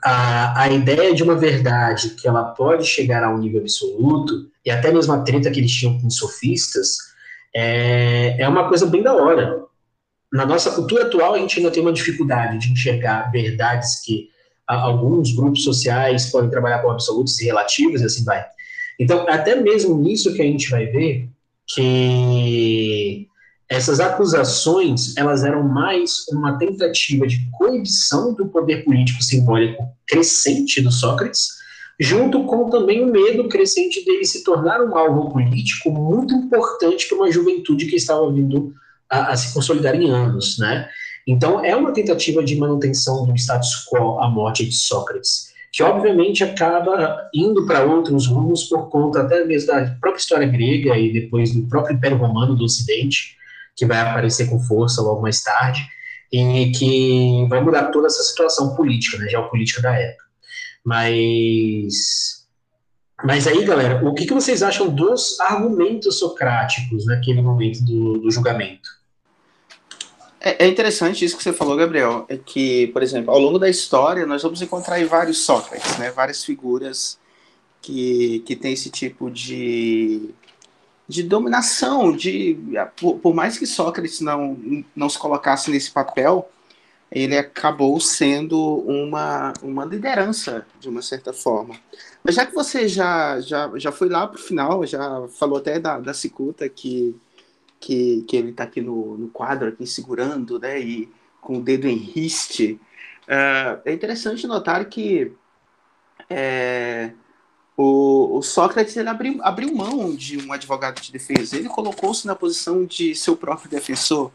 a, 0.05 0.65
a 0.65 0.69
ideia 0.71 1.15
de 1.15 1.23
uma 1.23 1.37
verdade 1.37 2.11
que 2.11 2.29
ela 2.29 2.45
pode 2.51 2.85
chegar 2.85 3.25
a 3.25 3.31
um 3.31 3.39
nível 3.39 3.63
absoluto, 3.63 4.51
e 4.63 4.71
até 4.71 4.93
mesmo 4.93 5.15
a 5.15 5.23
treta 5.23 5.51
que 5.51 5.59
eles 5.59 5.73
tinham 5.73 5.99
com 5.99 6.07
os 6.07 6.19
sofistas, 6.19 6.99
é, 7.57 8.43
é 8.43 8.47
uma 8.47 8.69
coisa 8.69 8.85
bem 8.85 9.03
da 9.03 9.15
hora 9.15 9.65
na 10.35 10.45
nossa 10.45 10.73
cultura 10.73 11.05
atual, 11.05 11.35
a 11.35 11.39
gente 11.39 11.59
ainda 11.59 11.71
tem 11.71 11.81
uma 11.81 11.93
dificuldade 11.93 12.59
de 12.59 12.73
enxergar 12.73 13.31
verdades 13.31 14.01
que 14.05 14.29
alguns 14.67 15.33
grupos 15.33 15.63
sociais 15.63 16.29
podem 16.33 16.51
trabalhar 16.51 16.81
com 16.81 16.91
absolutos 16.91 17.41
e 17.41 17.45
relativos 17.45 18.01
e 18.01 18.05
assim 18.05 18.25
vai. 18.25 18.45
Então, 18.99 19.29
até 19.29 19.55
mesmo 19.55 19.97
nisso 19.97 20.35
que 20.35 20.43
a 20.43 20.45
gente 20.45 20.69
vai 20.69 20.87
ver 20.87 21.29
que 21.69 23.29
essas 23.69 24.01
acusações, 24.01 25.17
elas 25.17 25.45
eram 25.45 25.63
mais 25.63 26.27
uma 26.33 26.59
tentativa 26.59 27.29
de 27.29 27.49
coibição 27.53 28.35
do 28.35 28.49
poder 28.49 28.85
político 28.85 29.23
simbólico 29.23 29.89
crescente 30.05 30.83
do 30.83 30.91
Sócrates, 30.91 31.47
junto 32.01 32.43
com 32.45 32.69
também 32.71 33.05
o 33.05 33.13
medo 33.13 33.49
crescente 33.49 34.05
dele 34.05 34.25
se 34.25 34.43
tornar 34.43 34.83
um 34.83 34.97
alvo 34.97 35.31
político 35.31 35.93
muito 35.93 36.35
importante 36.35 37.09
para 37.09 37.19
uma 37.19 37.31
juventude 37.31 37.87
que 37.87 37.95
estava 37.95 38.33
vindo 38.33 38.75
a, 39.11 39.33
a, 39.33 39.37
se 39.37 39.53
consolidar 39.53 39.95
em 39.95 40.11
anos, 40.11 40.59
né? 40.59 40.89
Então, 41.27 41.65
é 41.65 41.75
uma 41.75 41.93
tentativa 41.93 42.43
de 42.45 42.57
manutenção 42.57 43.27
do 43.27 43.35
status 43.35 43.87
quo 43.89 44.21
a 44.21 44.29
morte 44.29 44.65
de 44.65 44.75
Sócrates, 44.75 45.53
que 45.73 45.83
obviamente 45.83 46.45
acaba 46.45 47.29
indo 47.35 47.67
para 47.67 47.85
outros 47.85 48.27
rumos 48.27 48.65
por 48.65 48.91
conta 48.91 49.23
até 49.23 49.45
mesmo 49.45 49.69
da 49.69 49.87
própria 50.01 50.21
história 50.21 50.47
grega 50.47 50.97
e 50.99 51.13
depois 51.13 51.53
do 51.53 51.67
próprio 51.67 51.97
Império 51.97 52.19
Romano 52.19 52.55
do 52.55 52.65
Ocidente, 52.65 53.37
que 53.75 53.87
vai 53.87 54.01
aparecer 54.01 54.49
com 54.49 54.61
força 54.61 55.03
logo 55.03 55.23
mais 55.23 55.43
tarde, 55.43 55.85
e 56.33 56.71
que 56.73 57.47
vai 57.49 57.61
mudar 57.61 57.91
toda 57.91 58.07
essa 58.07 58.23
situação 58.23 58.75
política, 58.75 59.19
né, 59.19 59.29
geopolítica 59.29 59.81
da 59.81 59.95
época. 59.95 60.25
Mas 60.85 62.45
mas 63.23 63.47
aí, 63.47 63.65
galera, 63.65 64.07
o 64.07 64.13
que, 64.13 64.27
que 64.27 64.35
vocês 64.35 64.63
acham 64.63 64.89
dos 64.89 65.39
argumentos 65.41 66.19
socráticos 66.19 67.07
naquele 67.07 67.41
momento 67.41 67.83
do, 67.85 68.19
do 68.19 68.31
julgamento? 68.31 68.89
É, 70.47 70.67
é, 70.67 70.69
interessante 70.69 71.25
isso 71.25 71.39
que 71.39 71.43
você 71.43 71.55
falou, 71.55 71.75
Gabriel. 71.75 72.27
É 72.29 72.37
que, 72.37 72.89
por 72.89 73.03
exemplo, 73.03 73.33
ao 73.33 73.41
longo 73.41 73.59
da 73.59 73.69
história, 73.69 74.27
nós 74.27 74.43
vamos 74.43 74.61
encontrar 74.61 75.03
vários 75.07 75.39
Sócrates, 75.39 75.97
né? 75.97 76.11
várias 76.11 76.45
figuras 76.45 77.19
que, 77.81 78.41
que 78.41 78.55
têm 78.55 78.75
esse 78.75 78.91
tipo 78.91 79.31
de, 79.31 80.29
de 81.09 81.23
dominação. 81.23 82.15
De, 82.15 82.59
por, 83.01 83.19
por 83.21 83.35
mais 83.35 83.57
que 83.57 83.67
Sócrates 83.67 84.21
não, 84.21 84.85
não 84.95 85.09
se 85.09 85.19
colocasse 85.19 85.71
nesse 85.71 85.91
papel, 85.91 86.51
ele 87.11 87.39
acabou 87.39 87.99
sendo 87.99 88.61
uma, 88.87 89.55
uma 89.63 89.87
liderança, 89.87 90.67
de 90.79 90.91
uma 90.91 91.01
certa 91.01 91.33
forma. 91.33 91.75
Mas 92.23 92.35
já 92.35 92.45
que 92.45 92.55
você 92.55 92.87
já, 92.87 93.41
já, 93.41 93.71
já 93.77 93.91
foi 93.91 94.11
lá 94.11 94.27
para 94.27 94.39
o 94.39 94.43
final, 94.43 94.85
já 94.85 95.27
falou 95.39 95.57
até 95.57 95.79
da, 95.81 95.99
da 95.99 96.13
cicuta 96.13 96.69
que, 96.69 97.17
que, 97.85 98.25
que 98.27 98.37
ele 98.37 98.51
está 98.51 98.65
aqui 98.65 98.81
no, 98.81 99.19
no 99.19 99.29
quadro, 99.29 99.69
aqui 99.69 99.87
segurando, 99.87 100.59
né, 100.59 100.81
e 100.81 101.09
com 101.41 101.59
o 101.59 101.63
dedo 101.63 101.87
em 101.87 101.97
riste, 101.97 102.81
uh, 103.29 103.81
é 103.85 103.93
interessante 103.93 104.47
notar 104.47 104.87
que 104.87 105.31
é, 106.31 107.11
o, 107.77 108.39
o, 108.39 108.43
Sócrates 108.43 108.97
ele 108.97 109.11
abriu, 109.11 109.39
abriu 109.43 109.75
mão 109.75 110.17
de 110.17 110.39
um 110.39 110.51
advogado 110.51 111.03
de 111.03 111.13
defesa, 111.13 111.57
ele 111.57 111.69
colocou-se 111.69 112.27
na 112.27 112.35
posição 112.35 112.87
de 112.87 113.15
seu 113.15 113.37
próprio 113.37 113.71
defensor. 113.71 114.33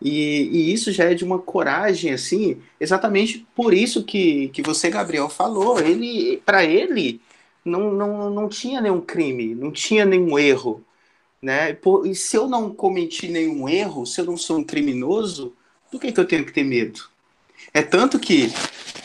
E, 0.00 0.48
e, 0.50 0.72
isso 0.72 0.90
já 0.90 1.04
é 1.04 1.14
de 1.14 1.24
uma 1.24 1.38
coragem, 1.38 2.12
assim, 2.12 2.62
exatamente 2.80 3.46
por 3.54 3.74
isso 3.74 4.04
que, 4.04 4.48
que 4.48 4.62
você, 4.62 4.88
Gabriel, 4.90 5.28
falou. 5.28 5.78
Ele, 5.80 6.40
para 6.44 6.64
ele, 6.64 7.20
não, 7.64 7.92
não, 7.92 8.30
não 8.30 8.48
tinha 8.48 8.80
nenhum 8.80 9.00
crime, 9.00 9.54
não 9.54 9.70
tinha 9.70 10.04
nenhum 10.04 10.38
erro. 10.38 10.82
Né? 11.46 11.78
E 12.04 12.12
se 12.12 12.36
eu 12.36 12.48
não 12.48 12.74
cometi 12.74 13.28
nenhum 13.28 13.68
erro, 13.68 14.04
se 14.04 14.20
eu 14.20 14.24
não 14.24 14.36
sou 14.36 14.58
um 14.58 14.64
criminoso, 14.64 15.54
do 15.92 15.96
que, 16.00 16.10
que 16.10 16.18
eu 16.18 16.26
tenho 16.26 16.44
que 16.44 16.52
ter 16.52 16.64
medo? 16.64 17.02
É 17.72 17.82
tanto 17.82 18.18
que, 18.18 18.52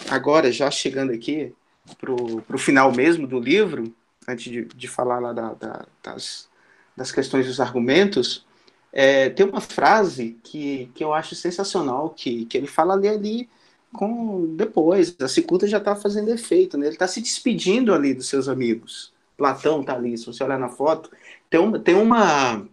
agora, 0.09 0.51
já 0.51 0.71
chegando 0.71 1.11
aqui 1.11 1.53
para 1.99 2.11
o 2.11 2.57
final 2.57 2.91
mesmo 2.91 3.27
do 3.27 3.39
livro, 3.39 3.93
antes 4.27 4.51
de, 4.51 4.65
de 4.65 4.87
falar 4.87 5.19
lá 5.19 5.31
da, 5.33 5.53
da, 5.53 5.85
das, 6.01 6.49
das 6.97 7.11
questões 7.11 7.45
dos 7.45 7.59
argumentos, 7.59 8.43
é, 8.91 9.29
tem 9.29 9.45
uma 9.45 9.61
frase 9.61 10.35
que, 10.41 10.89
que 10.95 11.03
eu 11.03 11.13
acho 11.13 11.35
sensacional, 11.35 12.09
que, 12.09 12.45
que 12.45 12.57
ele 12.57 12.65
fala 12.65 12.95
ali, 12.95 13.07
ali 13.07 13.49
com 13.93 14.55
depois, 14.55 15.15
a 15.21 15.27
cicuta 15.27 15.67
já 15.67 15.77
está 15.77 15.95
fazendo 15.95 16.31
efeito, 16.31 16.75
né? 16.75 16.87
ele 16.87 16.95
está 16.95 17.07
se 17.07 17.21
despedindo 17.21 17.93
ali 17.93 18.15
dos 18.15 18.27
seus 18.27 18.49
amigos. 18.49 19.13
Platão 19.37 19.81
está 19.81 19.93
ali, 19.93 20.17
se 20.17 20.25
você 20.25 20.43
olhar 20.43 20.57
na 20.57 20.69
foto, 20.69 21.11
tem 21.51 21.59
uma, 21.59 21.79
tem 21.79 21.95
uma, 21.95 22.67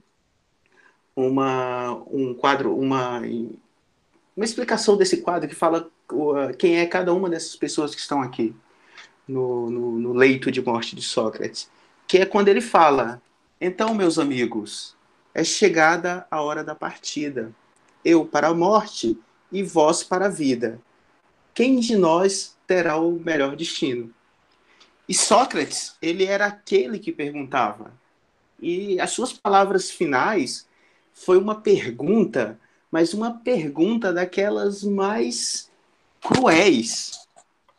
uma 1.16 1.92
um 2.10 2.32
quadro, 2.32 2.74
uma, 2.74 3.18
uma 3.18 4.44
explicação 4.44 4.96
desse 4.96 5.20
quadro 5.20 5.48
que 5.48 5.54
fala 5.54 5.90
quem 6.58 6.78
é 6.78 6.86
cada 6.86 7.12
uma 7.12 7.28
dessas 7.28 7.56
pessoas 7.56 7.94
que 7.94 8.00
estão 8.00 8.22
aqui. 8.22 8.54
no, 9.26 9.68
no, 9.68 9.98
no 9.98 10.12
leito 10.14 10.50
de 10.50 10.62
morte 10.62 10.96
de 10.96 11.02
Sócrates, 11.02 11.70
que 12.06 12.18
é 12.18 12.24
quando 12.24 12.48
ele 12.48 12.60
fala: 12.60 13.20
Então, 13.60 13.94
meus 13.94 14.18
amigos, 14.18 14.96
é 15.34 15.42
chegada 15.44 16.26
a 16.30 16.40
hora 16.40 16.62
da 16.64 16.74
partida. 16.74 17.52
Eu 18.04 18.24
para 18.24 18.48
a 18.48 18.54
morte 18.54 19.18
e 19.50 19.62
vós 19.62 20.04
para 20.04 20.26
a 20.26 20.30
vida. 20.30 20.80
Quem 21.52 21.80
de 21.80 21.96
nós 21.96 22.56
terá 22.66 22.96
o 22.96 23.18
melhor 23.18 23.56
destino? 23.56 24.14
E 25.08 25.14
Sócrates, 25.14 25.96
ele 26.00 26.24
era 26.24 26.46
aquele 26.46 26.98
que 27.00 27.10
perguntava. 27.10 27.92
E 28.61 29.01
as 29.01 29.11
suas 29.11 29.33
palavras 29.33 29.90
finais 29.90 30.66
foi 31.12 31.38
uma 31.38 31.61
pergunta, 31.61 32.59
mas 32.90 33.14
uma 33.14 33.33
pergunta 33.33 34.12
daquelas 34.12 34.83
mais 34.83 35.71
cruéis. 36.21 37.27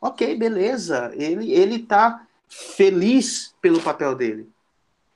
Ok, 0.01 0.35
beleza. 0.35 1.11
Ele 1.15 1.51
ele 1.51 1.75
está 1.75 2.25
feliz 2.47 3.53
pelo 3.61 3.81
papel 3.81 4.15
dele. 4.15 4.49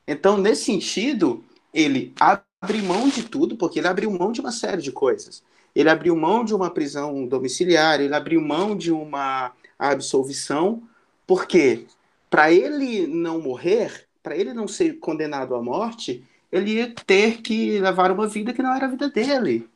Então, 0.07 0.37
nesse 0.37 0.65
sentido, 0.65 1.43
ele 1.73 2.13
abre 2.19 2.81
mão 2.81 3.07
de 3.07 3.23
tudo, 3.23 3.55
porque 3.55 3.79
ele 3.79 3.87
abriu 3.87 4.11
mão 4.11 4.31
de 4.31 4.41
uma 4.41 4.51
série 4.51 4.81
de 4.81 4.91
coisas. 4.91 5.41
Ele 5.75 5.89
abriu 5.89 6.15
mão 6.15 6.45
de 6.45 6.53
uma 6.53 6.69
prisão 6.69 7.25
domiciliar, 7.25 7.99
ele 7.99 8.13
abriu 8.13 8.39
mão 8.41 8.75
de 8.75 8.91
uma 8.91 9.51
absolvição, 9.79 10.83
porque 11.25 11.85
para 12.29 12.51
ele 12.51 13.07
não 13.07 13.41
morrer, 13.41 14.07
para 14.23 14.35
ele 14.37 14.53
não 14.53 14.67
ser 14.67 14.93
condenado 14.99 15.53
à 15.53 15.61
morte, 15.61 16.25
ele 16.51 16.75
ia 16.75 16.95
ter 17.05 17.41
que 17.41 17.79
levar 17.79 18.09
uma 18.11 18.27
vida 18.27 18.53
que 18.53 18.63
não 18.63 18.73
era 18.73 18.85
a 18.85 18.89
vida 18.89 19.09
dele. 19.09 19.67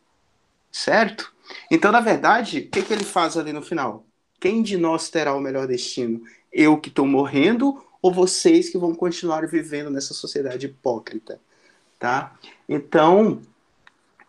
Certo? 0.72 1.34
Então, 1.70 1.92
na 1.92 2.00
verdade, 2.00 2.60
o 2.60 2.70
que, 2.70 2.82
que 2.82 2.94
ele 2.94 3.04
faz 3.04 3.38
ali 3.38 3.52
no 3.52 3.62
final? 3.62 4.06
Quem 4.40 4.64
de 4.64 4.78
nós 4.78 5.10
terá 5.10 5.36
o 5.36 5.42
melhor 5.42 5.68
destino? 5.68 6.22
Eu 6.52 6.78
que 6.78 6.90
estou 6.90 7.06
morrendo 7.06 7.84
ou 8.02 8.14
vocês 8.14 8.70
que 8.70 8.78
vão 8.78 8.96
continuar 8.96 9.46
vivendo 9.48 9.90
nessa 9.90 10.14
sociedade 10.14 10.68
hipócrita? 10.68 11.40
Tá? 12.00 12.36
Então, 12.70 13.42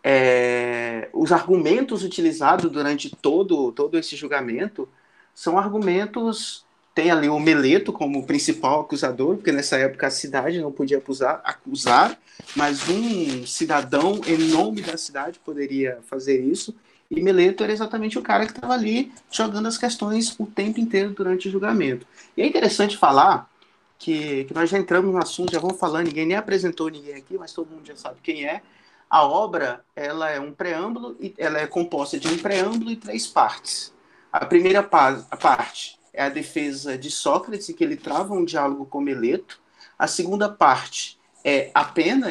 é, 0.03 1.09
os 1.13 1.31
argumentos 1.31 2.03
utilizados 2.03 2.71
durante 2.71 3.15
todo, 3.15 3.71
todo 3.71 3.97
esse 3.97 4.15
julgamento 4.15 4.89
são 5.35 5.57
argumentos. 5.57 6.65
Tem 6.99 7.11
ali 7.11 7.29
o 7.29 7.39
Meleto 7.39 7.93
como 7.93 8.25
principal 8.25 8.81
acusador, 8.81 9.37
porque 9.37 9.53
nessa 9.53 9.77
época 9.77 10.07
a 10.07 10.11
cidade 10.11 10.59
não 10.59 10.69
podia 10.69 10.97
acusar, 10.97 11.39
acusar, 11.45 12.19
mas 12.57 12.89
um 12.89 13.47
cidadão 13.47 14.19
em 14.27 14.37
nome 14.49 14.81
da 14.81 14.97
cidade 14.97 15.39
poderia 15.39 15.99
fazer 16.09 16.41
isso. 16.41 16.75
E 17.09 17.21
Meleto 17.21 17.63
era 17.63 17.71
exatamente 17.71 18.19
o 18.19 18.21
cara 18.21 18.45
que 18.45 18.51
estava 18.51 18.73
ali 18.73 19.13
jogando 19.31 19.67
as 19.67 19.77
questões 19.77 20.37
o 20.37 20.45
tempo 20.45 20.77
inteiro 20.77 21.11
durante 21.11 21.47
o 21.47 21.51
julgamento. 21.51 22.05
E 22.35 22.41
é 22.41 22.45
interessante 22.45 22.97
falar 22.97 23.49
que, 23.97 24.43
que 24.43 24.53
nós 24.53 24.69
já 24.69 24.77
entramos 24.77 25.13
no 25.13 25.19
assunto, 25.19 25.53
já 25.53 25.59
vamos 25.61 25.79
falando, 25.79 26.07
ninguém 26.07 26.25
nem 26.25 26.35
apresentou 26.35 26.89
ninguém 26.89 27.15
aqui, 27.15 27.37
mas 27.37 27.53
todo 27.53 27.71
mundo 27.71 27.87
já 27.87 27.95
sabe 27.95 28.17
quem 28.21 28.45
é. 28.45 28.61
A 29.09 29.23
obra 29.25 29.85
ela 29.95 30.29
é 30.29 30.37
um 30.37 30.51
preâmbulo, 30.51 31.15
ela 31.37 31.59
é 31.59 31.65
composta 31.65 32.19
de 32.19 32.27
um 32.27 32.37
preâmbulo 32.37 32.91
e 32.91 32.97
três 32.97 33.25
partes. 33.25 33.93
A 34.33 34.45
primeira 34.45 34.83
parte 34.83 35.97
é 36.13 36.23
a 36.23 36.29
defesa 36.29 36.97
de 36.97 37.09
Sócrates, 37.11 37.67
que 37.67 37.83
ele 37.83 37.95
trava 37.95 38.33
um 38.33 38.45
diálogo 38.45 38.85
com 38.85 39.01
Meleto. 39.01 39.59
A 39.97 40.07
segunda 40.07 40.49
parte 40.49 41.17
é 41.43 41.71
a 41.73 41.83
pena, 41.83 42.27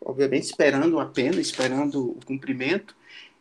obviamente 0.00 0.44
esperando 0.44 1.00
a 1.00 1.06
pena, 1.06 1.40
esperando 1.40 2.10
o 2.10 2.18
cumprimento. 2.24 2.94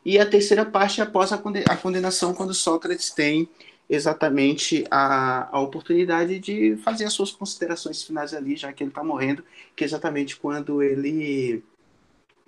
E 0.04 0.20
a 0.20 0.26
terceira 0.26 0.66
parte 0.66 1.02
é 1.02 1.04
após 1.04 1.32
a 1.32 1.78
condenação, 1.78 2.34
quando 2.34 2.54
Sócrates 2.54 3.10
tem 3.10 3.50
exatamente 3.90 4.86
a, 4.90 5.50
a 5.56 5.60
oportunidade 5.60 6.40
de 6.40 6.76
fazer 6.78 7.06
as 7.06 7.14
suas 7.14 7.32
considerações 7.32 8.04
finais 8.04 8.34
ali, 8.34 8.56
já 8.56 8.74
que 8.74 8.84
ele 8.84 8.90
está 8.90 9.04
morrendo, 9.04 9.44
que 9.76 9.84
é 9.84 9.88
exatamente 9.88 10.36
quando 10.38 10.82
ele, 10.82 11.64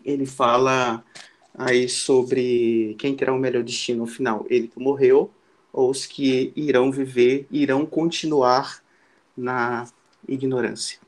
ele 0.04 0.26
fala 0.26 1.04
aí 1.56 1.88
sobre 1.88 2.96
quem 3.00 3.16
terá 3.16 3.34
o 3.34 3.40
melhor 3.40 3.64
destino 3.64 4.00
no 4.00 4.08
final, 4.08 4.46
ele 4.50 4.68
que 4.68 4.80
morreu 4.80 5.32
ou 5.78 5.92
os 5.92 6.08
que 6.08 6.52
irão 6.56 6.92
viver, 6.92 7.46
irão 7.52 7.86
continuar 7.86 8.82
na 9.38 9.88
ignorância. 10.28 11.00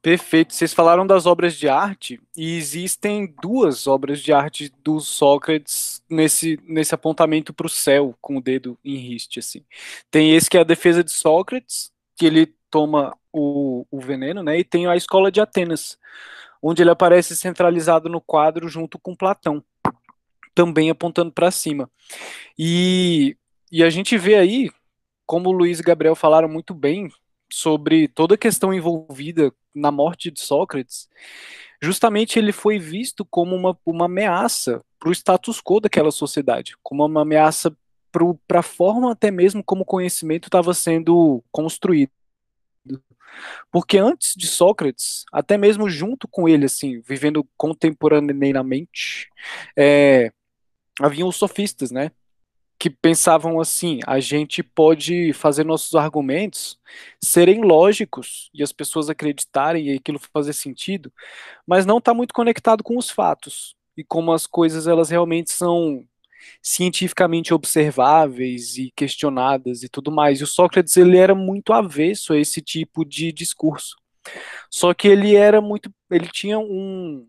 Perfeito. 0.00 0.54
Vocês 0.54 0.72
falaram 0.72 1.06
das 1.06 1.26
obras 1.26 1.54
de 1.54 1.68
arte 1.68 2.18
e 2.34 2.56
existem 2.56 3.26
duas 3.42 3.86
obras 3.86 4.22
de 4.22 4.32
arte 4.32 4.72
do 4.82 4.98
Sócrates 4.98 6.02
nesse, 6.08 6.58
nesse 6.66 6.94
apontamento 6.94 7.52
para 7.52 7.66
o 7.66 7.70
céu 7.70 8.16
com 8.18 8.38
o 8.38 8.40
dedo 8.40 8.78
em 8.82 8.96
riste 8.96 9.38
assim. 9.40 9.62
Tem 10.10 10.34
esse 10.34 10.48
que 10.48 10.56
é 10.56 10.60
a 10.60 10.64
defesa 10.64 11.04
de 11.04 11.10
Sócrates, 11.10 11.92
que 12.16 12.24
ele 12.24 12.54
toma 12.70 13.14
o, 13.30 13.84
o 13.90 14.00
veneno, 14.00 14.42
né? 14.42 14.58
E 14.58 14.64
tem 14.64 14.86
a 14.86 14.96
escola 14.96 15.30
de 15.30 15.38
Atenas, 15.38 15.98
onde 16.62 16.82
ele 16.82 16.90
aparece 16.90 17.36
centralizado 17.36 18.08
no 18.08 18.22
quadro 18.22 18.70
junto 18.70 18.98
com 18.98 19.14
Platão, 19.14 19.62
também 20.56 20.88
apontando 20.88 21.30
para 21.30 21.50
cima. 21.50 21.88
E, 22.58 23.36
e 23.70 23.84
a 23.84 23.90
gente 23.90 24.16
vê 24.16 24.34
aí, 24.36 24.70
como 25.26 25.50
o 25.50 25.52
Luiz 25.52 25.78
e 25.78 25.82
Gabriel 25.82 26.16
falaram 26.16 26.48
muito 26.48 26.74
bem, 26.74 27.08
sobre 27.52 28.08
toda 28.08 28.34
a 28.34 28.38
questão 28.38 28.74
envolvida 28.74 29.52
na 29.72 29.92
morte 29.92 30.30
de 30.30 30.40
Sócrates, 30.40 31.08
justamente 31.80 32.38
ele 32.38 32.50
foi 32.50 32.78
visto 32.78 33.24
como 33.24 33.54
uma, 33.54 33.78
uma 33.84 34.06
ameaça 34.06 34.82
para 34.98 35.10
o 35.10 35.12
status 35.12 35.60
quo 35.60 35.78
daquela 35.78 36.10
sociedade, 36.10 36.74
como 36.82 37.04
uma 37.04 37.22
ameaça 37.22 37.76
para 38.48 38.60
a 38.60 38.62
forma 38.62 39.12
até 39.12 39.30
mesmo 39.30 39.62
como 39.62 39.82
o 39.82 39.86
conhecimento 39.86 40.48
estava 40.48 40.72
sendo 40.72 41.44
construído. 41.52 42.10
Porque 43.70 43.98
antes 43.98 44.34
de 44.34 44.46
Sócrates, 44.46 45.24
até 45.30 45.58
mesmo 45.58 45.88
junto 45.90 46.26
com 46.26 46.48
ele, 46.48 46.64
assim, 46.64 47.00
vivendo 47.00 47.46
contemporaneamente, 47.56 49.28
é, 49.76 50.32
haviam 51.00 51.28
os 51.28 51.36
sofistas, 51.36 51.90
né? 51.90 52.10
que 52.78 52.90
pensavam 52.90 53.60
assim: 53.60 54.00
a 54.06 54.20
gente 54.20 54.62
pode 54.62 55.32
fazer 55.32 55.64
nossos 55.64 55.94
argumentos 55.94 56.78
serem 57.22 57.62
lógicos 57.62 58.50
e 58.54 58.62
as 58.62 58.72
pessoas 58.72 59.08
acreditarem 59.08 59.88
e 59.88 59.96
aquilo 59.96 60.20
fazer 60.32 60.52
sentido, 60.52 61.12
mas 61.66 61.86
não 61.86 61.98
está 61.98 62.12
muito 62.12 62.34
conectado 62.34 62.84
com 62.84 62.96
os 62.96 63.10
fatos 63.10 63.74
e 63.96 64.04
como 64.04 64.32
as 64.32 64.46
coisas 64.46 64.86
elas 64.86 65.10
realmente 65.10 65.50
são 65.50 66.06
cientificamente 66.62 67.52
observáveis 67.54 68.76
e 68.76 68.92
questionadas 68.94 69.82
e 69.82 69.88
tudo 69.88 70.12
mais. 70.12 70.40
E 70.40 70.44
o 70.44 70.46
Sócrates 70.46 70.96
ele 70.96 71.16
era 71.16 71.34
muito 71.34 71.72
avesso 71.72 72.32
a 72.32 72.38
esse 72.38 72.60
tipo 72.60 73.04
de 73.04 73.32
discurso. 73.32 73.96
Só 74.70 74.92
que 74.92 75.08
ele 75.08 75.34
era 75.34 75.60
muito, 75.60 75.90
ele 76.10 76.28
tinha 76.28 76.58
um 76.58 77.26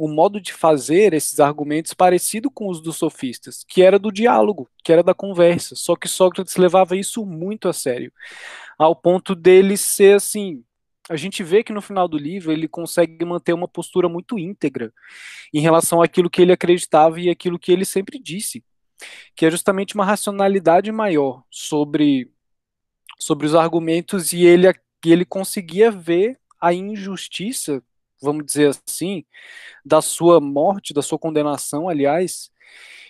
o 0.00 0.08
modo 0.08 0.40
de 0.40 0.54
fazer 0.54 1.12
esses 1.12 1.40
argumentos 1.40 1.92
parecido 1.92 2.50
com 2.50 2.70
os 2.70 2.80
dos 2.80 2.96
sofistas, 2.96 3.62
que 3.68 3.82
era 3.82 3.98
do 3.98 4.10
diálogo, 4.10 4.66
que 4.82 4.90
era 4.90 5.02
da 5.02 5.12
conversa. 5.12 5.76
Só 5.76 5.94
que 5.94 6.08
Sócrates 6.08 6.56
levava 6.56 6.96
isso 6.96 7.26
muito 7.26 7.68
a 7.68 7.72
sério, 7.74 8.10
ao 8.78 8.96
ponto 8.96 9.34
dele 9.34 9.76
ser 9.76 10.16
assim. 10.16 10.64
A 11.10 11.16
gente 11.16 11.42
vê 11.42 11.62
que 11.62 11.70
no 11.70 11.82
final 11.82 12.08
do 12.08 12.16
livro 12.16 12.50
ele 12.50 12.66
consegue 12.66 13.22
manter 13.26 13.52
uma 13.52 13.68
postura 13.68 14.08
muito 14.08 14.38
íntegra 14.38 14.90
em 15.52 15.60
relação 15.60 16.00
àquilo 16.00 16.30
que 16.30 16.40
ele 16.40 16.52
acreditava 16.52 17.20
e 17.20 17.28
aquilo 17.28 17.58
que 17.58 17.70
ele 17.70 17.84
sempre 17.84 18.18
disse, 18.18 18.64
que 19.36 19.44
é 19.44 19.50
justamente 19.50 19.94
uma 19.94 20.06
racionalidade 20.06 20.90
maior 20.90 21.42
sobre, 21.50 22.32
sobre 23.18 23.46
os 23.46 23.54
argumentos 23.54 24.32
e 24.32 24.46
ele, 24.46 24.66
ele 25.04 25.26
conseguia 25.26 25.90
ver 25.90 26.40
a 26.58 26.72
injustiça 26.72 27.82
vamos 28.22 28.44
dizer 28.44 28.70
assim, 28.86 29.24
da 29.84 30.02
sua 30.02 30.40
morte, 30.40 30.94
da 30.94 31.02
sua 31.02 31.18
condenação, 31.18 31.88
aliás, 31.88 32.50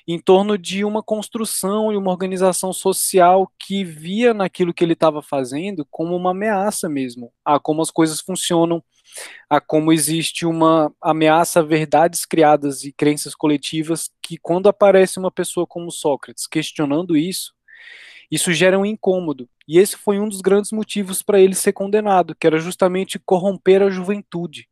em 0.06 0.18
torno 0.18 0.58
de 0.58 0.84
uma 0.84 1.02
construção 1.02 1.92
e 1.92 1.96
uma 1.96 2.10
organização 2.10 2.72
social 2.72 3.50
que 3.58 3.84
via 3.84 4.34
naquilo 4.34 4.74
que 4.74 4.82
ele 4.82 4.94
estava 4.94 5.22
fazendo 5.22 5.86
como 5.90 6.16
uma 6.16 6.30
ameaça 6.30 6.88
mesmo, 6.88 7.32
a 7.44 7.60
como 7.60 7.82
as 7.82 7.90
coisas 7.90 8.20
funcionam, 8.20 8.82
a 9.48 9.60
como 9.60 9.92
existe 9.92 10.46
uma 10.46 10.92
ameaça 11.00 11.60
a 11.60 11.62
verdades 11.62 12.24
criadas 12.24 12.84
e 12.84 12.92
crenças 12.92 13.34
coletivas 13.34 14.10
que 14.22 14.36
quando 14.38 14.68
aparece 14.68 15.18
uma 15.18 15.30
pessoa 15.30 15.66
como 15.66 15.90
Sócrates 15.90 16.46
questionando 16.46 17.16
isso, 17.16 17.52
isso 18.30 18.52
gera 18.52 18.78
um 18.78 18.86
incômodo. 18.86 19.48
E 19.66 19.78
esse 19.78 19.96
foi 19.96 20.20
um 20.20 20.28
dos 20.28 20.40
grandes 20.40 20.70
motivos 20.70 21.22
para 21.22 21.40
ele 21.40 21.54
ser 21.54 21.72
condenado, 21.72 22.34
que 22.34 22.46
era 22.46 22.58
justamente 22.58 23.18
corromper 23.18 23.82
a 23.82 23.90
juventude. 23.90 24.68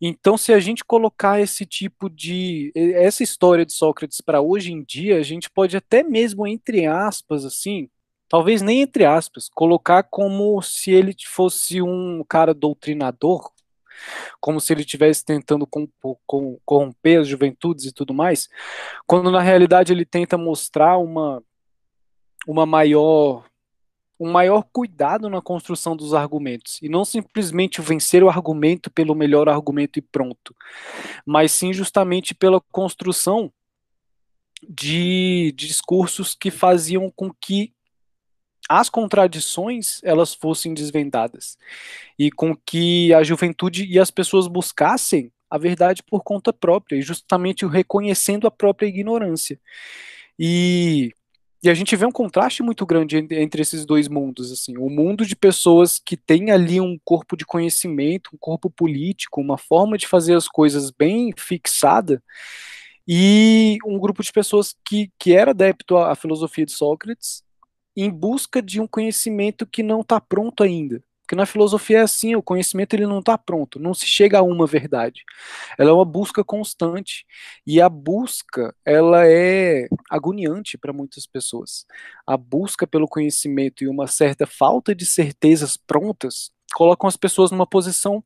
Então, 0.00 0.38
se 0.38 0.52
a 0.52 0.60
gente 0.60 0.84
colocar 0.84 1.40
esse 1.40 1.66
tipo 1.66 2.08
de. 2.08 2.72
essa 2.74 3.22
história 3.22 3.66
de 3.66 3.72
Sócrates 3.72 4.20
para 4.20 4.40
hoje 4.40 4.72
em 4.72 4.84
dia, 4.84 5.18
a 5.18 5.22
gente 5.22 5.50
pode 5.50 5.76
até 5.76 6.02
mesmo, 6.02 6.46
entre 6.46 6.86
aspas, 6.86 7.44
assim, 7.44 7.88
talvez 8.28 8.62
nem 8.62 8.82
entre 8.82 9.04
aspas, 9.04 9.48
colocar 9.52 10.04
como 10.04 10.60
se 10.62 10.92
ele 10.92 11.14
fosse 11.26 11.82
um 11.82 12.24
cara 12.28 12.54
doutrinador, 12.54 13.50
como 14.40 14.60
se 14.60 14.72
ele 14.72 14.82
estivesse 14.82 15.24
tentando 15.24 15.68
corromper 16.64 17.20
as 17.20 17.28
juventudes 17.28 17.86
e 17.86 17.92
tudo 17.92 18.14
mais, 18.14 18.48
quando 19.06 19.30
na 19.32 19.40
realidade 19.40 19.92
ele 19.92 20.04
tenta 20.04 20.38
mostrar 20.38 20.98
uma 20.98 21.42
uma 22.46 22.64
maior 22.64 23.47
um 24.18 24.30
maior 24.30 24.64
cuidado 24.72 25.28
na 25.30 25.40
construção 25.40 25.96
dos 25.96 26.12
argumentos 26.12 26.78
e 26.82 26.88
não 26.88 27.04
simplesmente 27.04 27.80
vencer 27.80 28.22
o 28.22 28.28
argumento 28.28 28.90
pelo 28.90 29.14
melhor 29.14 29.48
argumento 29.48 29.98
e 29.98 30.02
pronto, 30.02 30.54
mas 31.24 31.52
sim 31.52 31.72
justamente 31.72 32.34
pela 32.34 32.60
construção 32.72 33.52
de 34.68 35.52
discursos 35.56 36.34
que 36.34 36.50
faziam 36.50 37.12
com 37.14 37.32
que 37.32 37.72
as 38.68 38.90
contradições 38.90 40.00
elas 40.02 40.34
fossem 40.34 40.74
desvendadas 40.74 41.56
e 42.18 42.30
com 42.30 42.54
que 42.54 43.14
a 43.14 43.22
juventude 43.22 43.86
e 43.86 43.98
as 43.98 44.10
pessoas 44.10 44.46
buscassem 44.46 45.32
a 45.48 45.56
verdade 45.56 46.02
por 46.02 46.22
conta 46.22 46.52
própria 46.52 46.96
e 46.96 47.02
justamente 47.02 47.64
reconhecendo 47.64 48.46
a 48.46 48.50
própria 48.50 48.86
ignorância. 48.86 49.58
E 50.38 51.14
e 51.62 51.68
a 51.68 51.74
gente 51.74 51.96
vê 51.96 52.06
um 52.06 52.12
contraste 52.12 52.62
muito 52.62 52.86
grande 52.86 53.16
entre 53.16 53.62
esses 53.62 53.84
dois 53.84 54.08
mundos, 54.08 54.52
assim, 54.52 54.76
o 54.78 54.88
mundo 54.88 55.26
de 55.26 55.34
pessoas 55.34 55.98
que 55.98 56.16
tem 56.16 56.50
ali 56.50 56.80
um 56.80 56.98
corpo 57.04 57.36
de 57.36 57.44
conhecimento, 57.44 58.30
um 58.34 58.38
corpo 58.38 58.70
político, 58.70 59.40
uma 59.40 59.58
forma 59.58 59.98
de 59.98 60.06
fazer 60.06 60.34
as 60.34 60.46
coisas 60.46 60.90
bem 60.90 61.32
fixada, 61.36 62.22
e 63.06 63.78
um 63.86 63.98
grupo 63.98 64.22
de 64.22 64.30
pessoas 64.30 64.74
que, 64.84 65.10
que 65.18 65.34
era 65.34 65.50
adepto 65.50 65.96
à 65.96 66.14
filosofia 66.14 66.66
de 66.66 66.72
Sócrates, 66.72 67.42
em 67.96 68.10
busca 68.10 68.62
de 68.62 68.80
um 68.80 68.86
conhecimento 68.86 69.66
que 69.66 69.82
não 69.82 70.02
está 70.02 70.20
pronto 70.20 70.62
ainda. 70.62 71.02
Porque 71.28 71.36
na 71.36 71.44
filosofia 71.44 71.98
é 71.98 72.00
assim, 72.00 72.34
o 72.34 72.42
conhecimento 72.42 72.94
ele 72.94 73.06
não 73.06 73.18
está 73.18 73.36
pronto, 73.36 73.78
não 73.78 73.92
se 73.92 74.06
chega 74.06 74.38
a 74.38 74.42
uma 74.42 74.66
verdade. 74.66 75.24
Ela 75.78 75.90
é 75.90 75.92
uma 75.92 76.04
busca 76.06 76.42
constante 76.42 77.26
e 77.66 77.82
a 77.82 77.88
busca 77.90 78.74
ela 78.82 79.28
é 79.28 79.88
agoniante 80.08 80.78
para 80.78 80.90
muitas 80.90 81.26
pessoas. 81.26 81.84
A 82.26 82.34
busca 82.34 82.86
pelo 82.86 83.06
conhecimento 83.06 83.84
e 83.84 83.88
uma 83.88 84.06
certa 84.06 84.46
falta 84.46 84.94
de 84.94 85.04
certezas 85.04 85.76
prontas 85.76 86.50
colocam 86.74 87.06
as 87.06 87.16
pessoas 87.18 87.50
numa 87.50 87.66
posição 87.66 88.24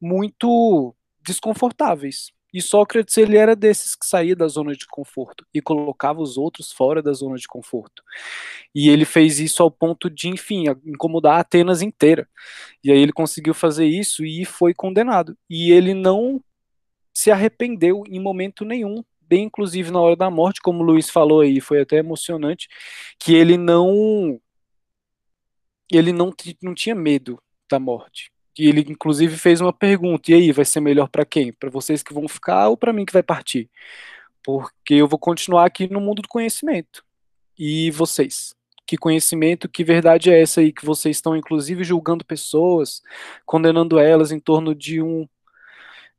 muito 0.00 0.96
desconfortáveis. 1.22 2.32
E 2.52 2.60
Sócrates 2.60 3.16
ele 3.16 3.36
era 3.36 3.54
desses 3.54 3.94
que 3.94 4.06
saía 4.06 4.34
da 4.34 4.48
zona 4.48 4.72
de 4.72 4.86
conforto 4.86 5.46
e 5.54 5.60
colocava 5.60 6.20
os 6.20 6.36
outros 6.36 6.72
fora 6.72 7.02
da 7.02 7.12
zona 7.12 7.36
de 7.36 7.46
conforto. 7.46 8.02
E 8.74 8.88
ele 8.88 9.04
fez 9.04 9.38
isso 9.38 9.62
ao 9.62 9.70
ponto 9.70 10.10
de, 10.10 10.28
enfim, 10.28 10.64
incomodar 10.84 11.40
Atenas 11.40 11.82
inteira. 11.82 12.28
E 12.82 12.90
aí 12.90 12.98
ele 12.98 13.12
conseguiu 13.12 13.54
fazer 13.54 13.86
isso 13.86 14.24
e 14.24 14.44
foi 14.44 14.74
condenado. 14.74 15.36
E 15.48 15.70
ele 15.72 15.94
não 15.94 16.42
se 17.12 17.30
arrependeu 17.30 18.02
em 18.08 18.20
momento 18.20 18.64
nenhum, 18.64 19.04
bem 19.20 19.44
inclusive 19.44 19.90
na 19.90 20.00
hora 20.00 20.16
da 20.16 20.30
morte, 20.30 20.60
como 20.60 20.82
o 20.82 20.86
Luiz 20.86 21.10
falou 21.10 21.40
aí, 21.40 21.60
foi 21.60 21.80
até 21.80 21.98
emocionante, 21.98 22.68
que 23.18 23.34
ele 23.34 23.56
não 23.56 24.40
ele 25.92 26.12
não, 26.12 26.32
não 26.62 26.74
tinha 26.74 26.94
medo 26.94 27.42
da 27.68 27.78
morte. 27.78 28.30
E 28.58 28.68
ele, 28.68 28.80
inclusive, 28.88 29.36
fez 29.36 29.60
uma 29.60 29.72
pergunta: 29.72 30.30
e 30.30 30.34
aí, 30.34 30.52
vai 30.52 30.64
ser 30.64 30.80
melhor 30.80 31.08
para 31.08 31.24
quem? 31.24 31.52
Para 31.52 31.70
vocês 31.70 32.02
que 32.02 32.12
vão 32.14 32.28
ficar 32.28 32.68
ou 32.68 32.76
para 32.76 32.92
mim 32.92 33.04
que 33.04 33.12
vai 33.12 33.22
partir? 33.22 33.70
Porque 34.44 34.94
eu 34.94 35.08
vou 35.08 35.18
continuar 35.18 35.66
aqui 35.66 35.88
no 35.90 36.00
mundo 36.00 36.22
do 36.22 36.28
conhecimento. 36.28 37.04
E 37.58 37.90
vocês? 37.90 38.54
Que 38.86 38.96
conhecimento, 38.96 39.68
que 39.68 39.84
verdade 39.84 40.30
é 40.30 40.40
essa 40.40 40.60
aí 40.60 40.72
que 40.72 40.84
vocês 40.84 41.16
estão, 41.16 41.36
inclusive, 41.36 41.84
julgando 41.84 42.24
pessoas, 42.24 43.02
condenando 43.46 43.98
elas 43.98 44.32
em 44.32 44.40
torno 44.40 44.74
de 44.74 45.00
um, 45.00 45.28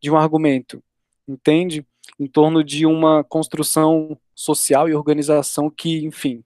de 0.01 0.09
um 0.11 0.15
argumento? 0.17 0.81
Entende? 1.27 1.85
Em 2.19 2.27
torno 2.27 2.63
de 2.63 2.85
uma 2.85 3.23
construção 3.23 4.17
social 4.35 4.87
e 4.87 4.93
organização 4.93 5.69
que, 5.69 6.05
enfim, 6.05 6.43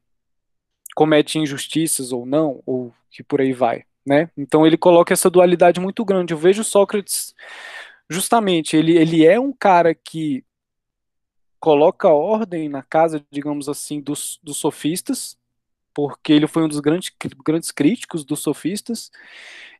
comete 0.95 1.37
injustiças 1.37 2.11
ou 2.11 2.25
não, 2.25 2.63
ou 2.65 2.93
que 3.11 3.21
por 3.21 3.41
aí 3.41 3.53
vai. 3.53 3.85
Né? 4.05 4.29
Então 4.37 4.65
ele 4.65 4.77
coloca 4.77 5.13
essa 5.13 5.29
dualidade 5.29 5.79
muito 5.79 6.05
grande. 6.05 6.33
Eu 6.33 6.37
vejo 6.37 6.63
Sócrates 6.63 7.33
justamente, 8.09 8.77
ele, 8.77 8.97
ele 8.97 9.25
é 9.25 9.39
um 9.39 9.51
cara 9.51 9.95
que 9.95 10.43
coloca 11.59 12.09
ordem 12.09 12.69
na 12.69 12.83
casa, 12.83 13.25
digamos 13.31 13.67
assim, 13.67 13.99
dos, 13.99 14.39
dos 14.43 14.57
sofistas, 14.57 15.35
porque 15.95 16.31
ele 16.31 16.45
foi 16.45 16.63
um 16.63 16.67
dos 16.67 16.79
grandes, 16.79 17.11
grandes 17.43 17.71
críticos 17.71 18.23
dos 18.23 18.41
sofistas, 18.41 19.09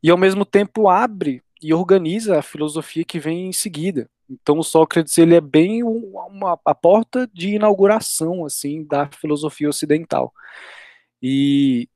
e 0.02 0.10
ao 0.10 0.16
mesmo 0.16 0.44
tempo 0.44 0.88
abre 0.88 1.42
e 1.62 1.72
organiza 1.72 2.38
a 2.38 2.42
filosofia 2.42 3.04
que 3.04 3.20
vem 3.20 3.46
em 3.48 3.52
seguida. 3.52 4.10
Então 4.28 4.58
o 4.58 4.64
Sócrates 4.64 5.16
ele 5.18 5.36
é 5.36 5.40
bem 5.40 5.84
uma, 5.84 6.58
a 6.64 6.74
porta 6.74 7.30
de 7.32 7.50
inauguração 7.50 8.44
assim 8.44 8.84
da 8.84 9.08
filosofia 9.08 9.68
ocidental. 9.68 10.32
E, 11.22 11.88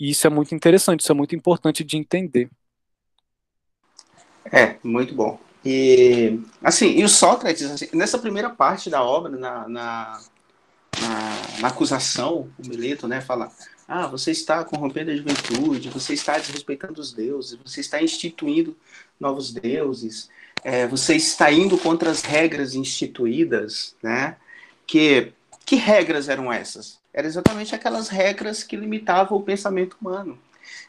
e 0.00 0.10
isso 0.10 0.26
é 0.26 0.30
muito 0.30 0.54
interessante, 0.54 1.00
isso 1.00 1.12
é 1.12 1.14
muito 1.14 1.36
importante 1.36 1.84
de 1.84 1.98
entender. 1.98 2.48
É, 4.50 4.76
muito 4.82 5.14
bom. 5.14 5.38
E, 5.64 6.40
assim, 6.62 6.98
e 6.98 7.04
o 7.04 7.08
Sócrates, 7.08 7.70
assim, 7.70 7.88
nessa 7.92 8.18
primeira 8.18 8.48
parte 8.48 8.88
da 8.88 9.02
obra, 9.04 9.30
na, 9.30 9.68
na, 9.68 10.20
na, 10.98 11.60
na 11.60 11.68
acusação, 11.68 12.50
o 12.58 12.66
Mileto, 12.66 13.06
né, 13.06 13.20
fala, 13.20 13.52
ah, 13.86 14.06
você 14.06 14.30
está 14.30 14.64
corrompendo 14.64 15.10
a 15.10 15.16
juventude, 15.16 15.90
você 15.90 16.14
está 16.14 16.38
desrespeitando 16.38 16.98
os 16.98 17.12
deuses, 17.12 17.58
você 17.62 17.80
está 17.80 18.02
instituindo 18.02 18.74
novos 19.18 19.52
deuses, 19.52 20.30
é, 20.64 20.86
você 20.86 21.16
está 21.16 21.52
indo 21.52 21.76
contra 21.76 22.10
as 22.10 22.22
regras 22.22 22.74
instituídas, 22.74 23.94
né? 24.02 24.36
Que, 24.86 25.32
que 25.70 25.76
regras 25.76 26.28
eram 26.28 26.52
essas? 26.52 26.98
Eram 27.14 27.28
exatamente 27.28 27.72
aquelas 27.76 28.08
regras 28.08 28.64
que 28.64 28.74
limitavam 28.74 29.38
o 29.38 29.42
pensamento 29.42 29.96
humano. 30.00 30.36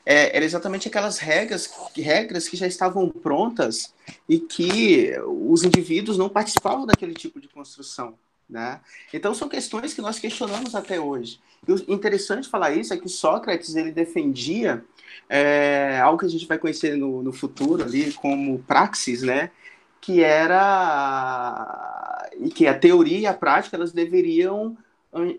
É, 0.04 0.36
eram 0.36 0.44
exatamente 0.44 0.88
aquelas 0.88 1.20
regras, 1.20 1.72
regras 1.96 2.50
que 2.50 2.58
já 2.58 2.66
estavam 2.66 3.08
prontas 3.08 3.94
e 4.28 4.40
que 4.40 5.14
os 5.28 5.62
indivíduos 5.62 6.18
não 6.18 6.28
participavam 6.28 6.88
daquele 6.88 7.14
tipo 7.14 7.40
de 7.40 7.48
construção. 7.48 8.16
Né? 8.50 8.82
Então 9.14 9.36
são 9.36 9.48
questões 9.48 9.94
que 9.94 10.02
nós 10.02 10.18
questionamos 10.18 10.74
até 10.74 11.00
hoje. 11.00 11.40
E 11.68 11.72
o 11.72 11.94
interessante 11.94 12.50
falar 12.50 12.72
isso 12.72 12.92
é 12.92 12.98
que 12.98 13.08
Sócrates 13.08 13.76
ele 13.76 13.92
defendia 13.92 14.84
é, 15.30 16.00
algo 16.02 16.18
que 16.18 16.26
a 16.26 16.30
gente 16.30 16.48
vai 16.48 16.58
conhecer 16.58 16.98
no, 16.98 17.22
no 17.22 17.32
futuro 17.32 17.84
ali 17.84 18.12
como 18.14 18.58
praxis, 18.64 19.22
né? 19.22 19.52
Que 20.02 20.24
era 20.24 22.28
que 22.56 22.68
a 22.68 22.78
teoria 22.78 23.20
e 23.20 23.28
a 23.28 23.34
prática 23.34 23.78
elas 23.78 23.92
deveriam 23.92 24.76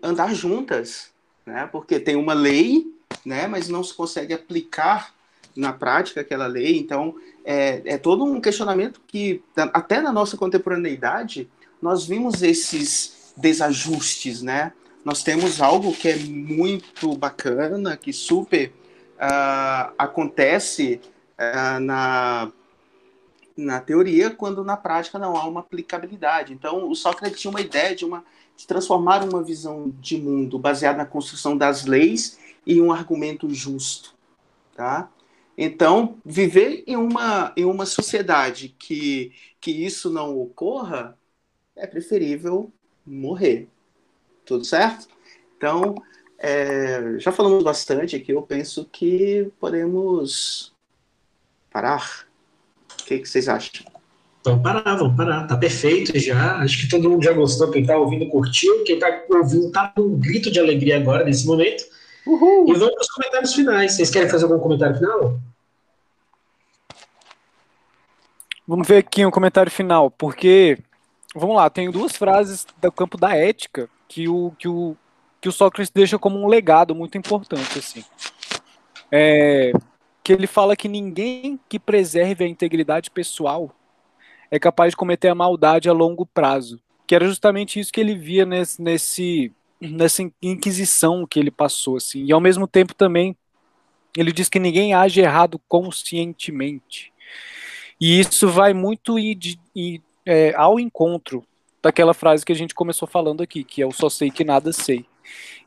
andar 0.01 0.33
juntas, 0.33 1.11
né? 1.45 1.67
Porque 1.71 1.99
tem 1.99 2.15
uma 2.15 2.33
lei, 2.33 2.85
né? 3.25 3.47
Mas 3.47 3.67
não 3.67 3.83
se 3.83 3.93
consegue 3.93 4.33
aplicar 4.33 5.13
na 5.55 5.73
prática 5.73 6.21
aquela 6.21 6.47
lei. 6.47 6.77
Então 6.77 7.15
é, 7.43 7.81
é 7.85 7.97
todo 7.97 8.23
um 8.23 8.39
questionamento 8.39 9.01
que 9.05 9.43
até 9.73 10.01
na 10.01 10.11
nossa 10.11 10.37
contemporaneidade 10.37 11.49
nós 11.81 12.05
vimos 12.05 12.41
esses 12.41 13.33
desajustes, 13.35 14.41
né? 14.41 14.71
Nós 15.03 15.21
temos 15.21 15.61
algo 15.61 15.93
que 15.93 16.07
é 16.07 16.15
muito 16.15 17.13
bacana, 17.17 17.97
que 17.97 18.13
super 18.13 18.71
uh, 19.17 19.93
acontece 19.97 21.01
uh, 21.37 21.79
na 21.81 22.49
na 23.55 23.79
teoria, 23.79 24.29
quando 24.29 24.63
na 24.63 24.75
prática 24.75 25.19
não 25.19 25.35
há 25.35 25.45
uma 25.47 25.59
aplicabilidade. 25.59 26.53
Então, 26.53 26.89
o 26.89 26.95
Sócrates 26.95 27.39
tinha 27.39 27.51
uma 27.51 27.61
ideia 27.61 27.95
de 27.95 28.05
uma 28.05 28.23
de 28.55 28.67
transformar 28.67 29.23
uma 29.23 29.43
visão 29.43 29.89
de 29.99 30.17
mundo 30.17 30.59
baseada 30.59 30.99
na 30.99 31.05
construção 31.05 31.57
das 31.57 31.85
leis 31.85 32.37
em 32.65 32.81
um 32.81 32.91
argumento 32.91 33.49
justo, 33.53 34.13
tá? 34.75 35.09
Então, 35.57 36.17
viver 36.25 36.83
em 36.87 36.95
uma, 36.95 37.53
em 37.55 37.65
uma 37.65 37.85
sociedade 37.85 38.75
que, 38.77 39.31
que 39.59 39.71
isso 39.71 40.09
não 40.09 40.37
ocorra, 40.39 41.17
é 41.75 41.85
preferível 41.85 42.71
morrer. 43.05 43.67
Tudo 44.45 44.65
certo? 44.65 45.07
Então, 45.57 45.95
é, 46.37 47.19
já 47.19 47.31
falamos 47.31 47.63
bastante 47.63 48.15
aqui, 48.15 48.31
eu 48.31 48.41
penso 48.41 48.85
que 48.91 49.51
podemos 49.59 50.73
parar. 51.71 52.27
O 53.03 53.05
que, 53.05 53.19
que 53.19 53.29
vocês 53.29 53.47
acham? 53.47 53.85
Vamos 54.43 54.63
parar, 54.63 54.95
vamos 54.95 55.15
parar. 55.15 55.47
Tá 55.47 55.55
perfeito 55.55 56.17
já. 56.19 56.57
Acho 56.57 56.81
que 56.81 56.89
todo 56.89 57.09
mundo 57.09 57.23
já 57.23 57.33
gostou. 57.33 57.69
Quem 57.69 57.85
tá 57.85 57.97
ouvindo 57.97 58.27
curtiu. 58.29 58.83
Quem 58.83 58.97
tá 58.97 59.23
ouvindo 59.29 59.71
tá 59.71 59.91
com 59.95 60.01
um 60.01 60.19
grito 60.19 60.51
de 60.51 60.59
alegria 60.59 60.97
agora, 60.97 61.23
nesse 61.23 61.45
momento. 61.45 61.83
Uhul. 62.25 62.65
E 62.69 62.73
vamos 62.73 62.93
para 62.93 63.01
os 63.01 63.11
comentários 63.11 63.53
finais. 63.53 63.93
Vocês 63.93 64.09
querem 64.09 64.29
fazer 64.29 64.45
algum 64.45 64.59
comentário 64.59 64.97
final? 64.97 65.39
Vamos 68.65 68.87
ver 68.87 68.97
aqui 68.97 69.25
um 69.25 69.31
comentário 69.31 69.71
final, 69.71 70.09
porque 70.09 70.77
vamos 71.35 71.57
lá, 71.57 71.69
tenho 71.69 71.91
duas 71.91 72.15
frases 72.15 72.65
do 72.81 72.91
campo 72.93 73.17
da 73.17 73.35
ética 73.35 73.89
que 74.07 74.29
o, 74.29 74.53
que 74.57 74.69
o, 74.69 74.95
que 75.41 75.49
o 75.49 75.51
Sócrates 75.51 75.91
deixa 75.93 76.17
como 76.17 76.39
um 76.39 76.47
legado 76.47 76.95
muito 76.95 77.17
importante 77.17 77.77
assim. 77.77 78.05
É, 79.11 79.73
que 80.23 80.31
ele 80.31 80.47
fala 80.47 80.75
que 80.75 80.87
ninguém 80.87 81.59
que 81.67 81.79
preserve 81.79 82.43
a 82.43 82.47
integridade 82.47 83.11
pessoal 83.11 83.75
é 84.49 84.57
capaz 84.57 84.91
de 84.91 84.97
cometer 84.97 85.27
a 85.27 85.35
maldade 85.35 85.89
a 85.89 85.93
longo 85.93 86.25
prazo. 86.25 86.79
Que 87.05 87.15
era 87.15 87.27
justamente 87.27 87.79
isso 87.79 87.91
que 87.91 87.99
ele 87.99 88.15
via 88.15 88.45
nesse, 88.45 88.81
nesse 88.81 89.51
nessa 89.81 90.23
inquisição 90.41 91.27
que 91.27 91.39
ele 91.39 91.51
passou, 91.51 91.97
assim. 91.97 92.23
E 92.23 92.31
ao 92.31 92.39
mesmo 92.39 92.67
tempo 92.67 92.93
também 92.93 93.35
ele 94.15 94.31
diz 94.31 94.47
que 94.47 94.59
ninguém 94.59 94.93
age 94.93 95.19
errado 95.19 95.59
conscientemente. 95.67 97.11
E 97.99 98.19
isso 98.19 98.47
vai 98.47 98.73
muito 98.73 99.17
de, 99.35 99.59
é, 100.25 100.53
ao 100.55 100.79
encontro 100.79 101.43
daquela 101.81 102.13
frase 102.13 102.45
que 102.45 102.51
a 102.51 102.55
gente 102.55 102.75
começou 102.75 103.07
falando 103.07 103.41
aqui, 103.43 103.63
que 103.63 103.81
é 103.81 103.85
o 103.85 103.91
só 103.91 104.09
sei 104.09 104.29
que 104.31 104.43
nada 104.43 104.71
sei. 104.71 105.05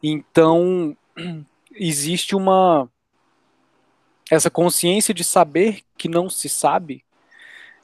Então, 0.02 0.96
existe 1.74 2.34
uma 2.34 2.88
essa 4.31 4.51
consciência 4.51 5.14
de 5.14 5.24
saber 5.24 5.83
que 5.97 6.09
não 6.09 6.29
se 6.29 6.49
sabe, 6.49 7.05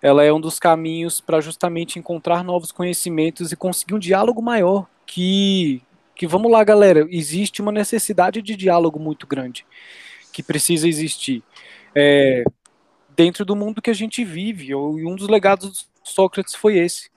ela 0.01 0.25
é 0.25 0.33
um 0.33 0.41
dos 0.41 0.59
caminhos 0.59 1.21
para 1.21 1.41
justamente 1.41 1.99
encontrar 1.99 2.43
novos 2.43 2.73
conhecimentos 2.73 3.53
e 3.53 3.57
conseguir 3.57 3.95
um 3.95 3.99
diálogo 3.99 4.43
maior 4.43 4.87
que 5.07 5.83
que 6.15 6.27
vamos 6.27 6.53
lá, 6.53 6.63
galera, 6.63 7.07
existe 7.11 7.63
uma 7.63 7.73
necessidade 7.73 8.43
de 8.43 8.55
diálogo 8.55 8.99
muito 8.99 9.27
grande 9.27 9.67
que 10.33 10.43
precisa 10.43 10.87
existir 10.87 11.43
é, 11.95 12.45
dentro 13.17 13.45
do 13.45 13.57
mundo 13.57 13.83
que 13.83 13.91
a 13.91 13.95
gente 13.95 14.25
vive. 14.25 14.69
E 14.69 14.75
um 14.75 15.17
dos 15.17 15.29
legados 15.29 15.89
de 16.03 16.11
Sócrates 16.11 16.55
foi 16.55 16.79
esse. 16.79 17.11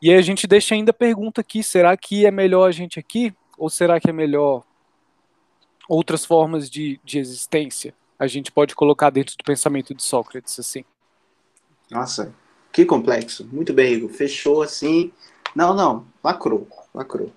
E 0.00 0.10
aí 0.10 0.16
a 0.16 0.22
gente 0.22 0.46
deixa 0.46 0.74
ainda 0.74 0.90
a 0.90 0.94
pergunta 0.94 1.40
aqui: 1.40 1.62
será 1.62 1.96
que 1.96 2.24
é 2.24 2.30
melhor 2.30 2.68
a 2.68 2.72
gente 2.72 2.98
aqui 2.98 3.34
ou 3.56 3.68
será 3.68 4.00
que 4.00 4.08
é 4.08 4.12
melhor 4.12 4.62
outras 5.88 6.24
formas 6.24 6.70
de, 6.70 7.00
de 7.04 7.18
existência? 7.18 7.94
A 8.18 8.26
gente 8.26 8.50
pode 8.50 8.74
colocar 8.74 9.10
dentro 9.10 9.36
do 9.36 9.44
pensamento 9.44 9.94
de 9.94 10.02
Sócrates 10.02 10.58
assim. 10.58 10.84
Nossa, 11.90 12.34
que 12.72 12.84
complexo. 12.84 13.48
Muito 13.52 13.72
bem, 13.72 13.94
Igor. 13.94 14.10
Fechou 14.10 14.62
assim. 14.62 15.12
Não, 15.54 15.74
não, 15.74 16.04
lacrou, 16.22 16.68
lacrou. 16.94 17.32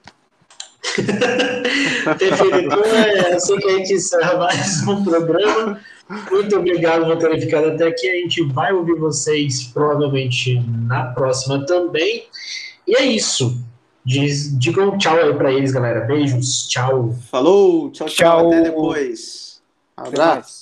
Perfeito. 2.17 2.55
Então 2.55 2.83
é 2.83 3.33
assim 3.33 3.57
que 3.57 3.67
a 3.67 3.77
gente 3.77 3.93
encerra 3.93 4.37
mais 4.37 4.85
um 4.87 5.03
programa. 5.03 5.79
Muito 6.29 6.57
obrigado 6.57 7.05
por 7.05 7.17
terem 7.17 7.39
ficado 7.39 7.69
até 7.69 7.87
aqui. 7.87 8.09
A 8.09 8.15
gente 8.15 8.43
vai 8.43 8.73
ouvir 8.73 8.95
vocês 8.95 9.63
provavelmente 9.65 10.59
na 10.87 11.05
próxima 11.13 11.65
também. 11.65 12.25
E 12.85 12.95
é 12.95 13.05
isso. 13.05 13.57
Diz, 14.03 14.57
digam 14.57 14.97
tchau 14.97 15.15
aí 15.15 15.33
pra 15.33 15.53
eles, 15.53 15.71
galera. 15.71 16.01
Beijos. 16.01 16.67
Tchau. 16.67 17.15
Falou. 17.29 17.91
Tchau, 17.91 18.07
tchau. 18.07 18.15
tchau. 18.15 18.47
Até 18.47 18.61
depois. 18.63 19.61
Abraço. 19.95 20.60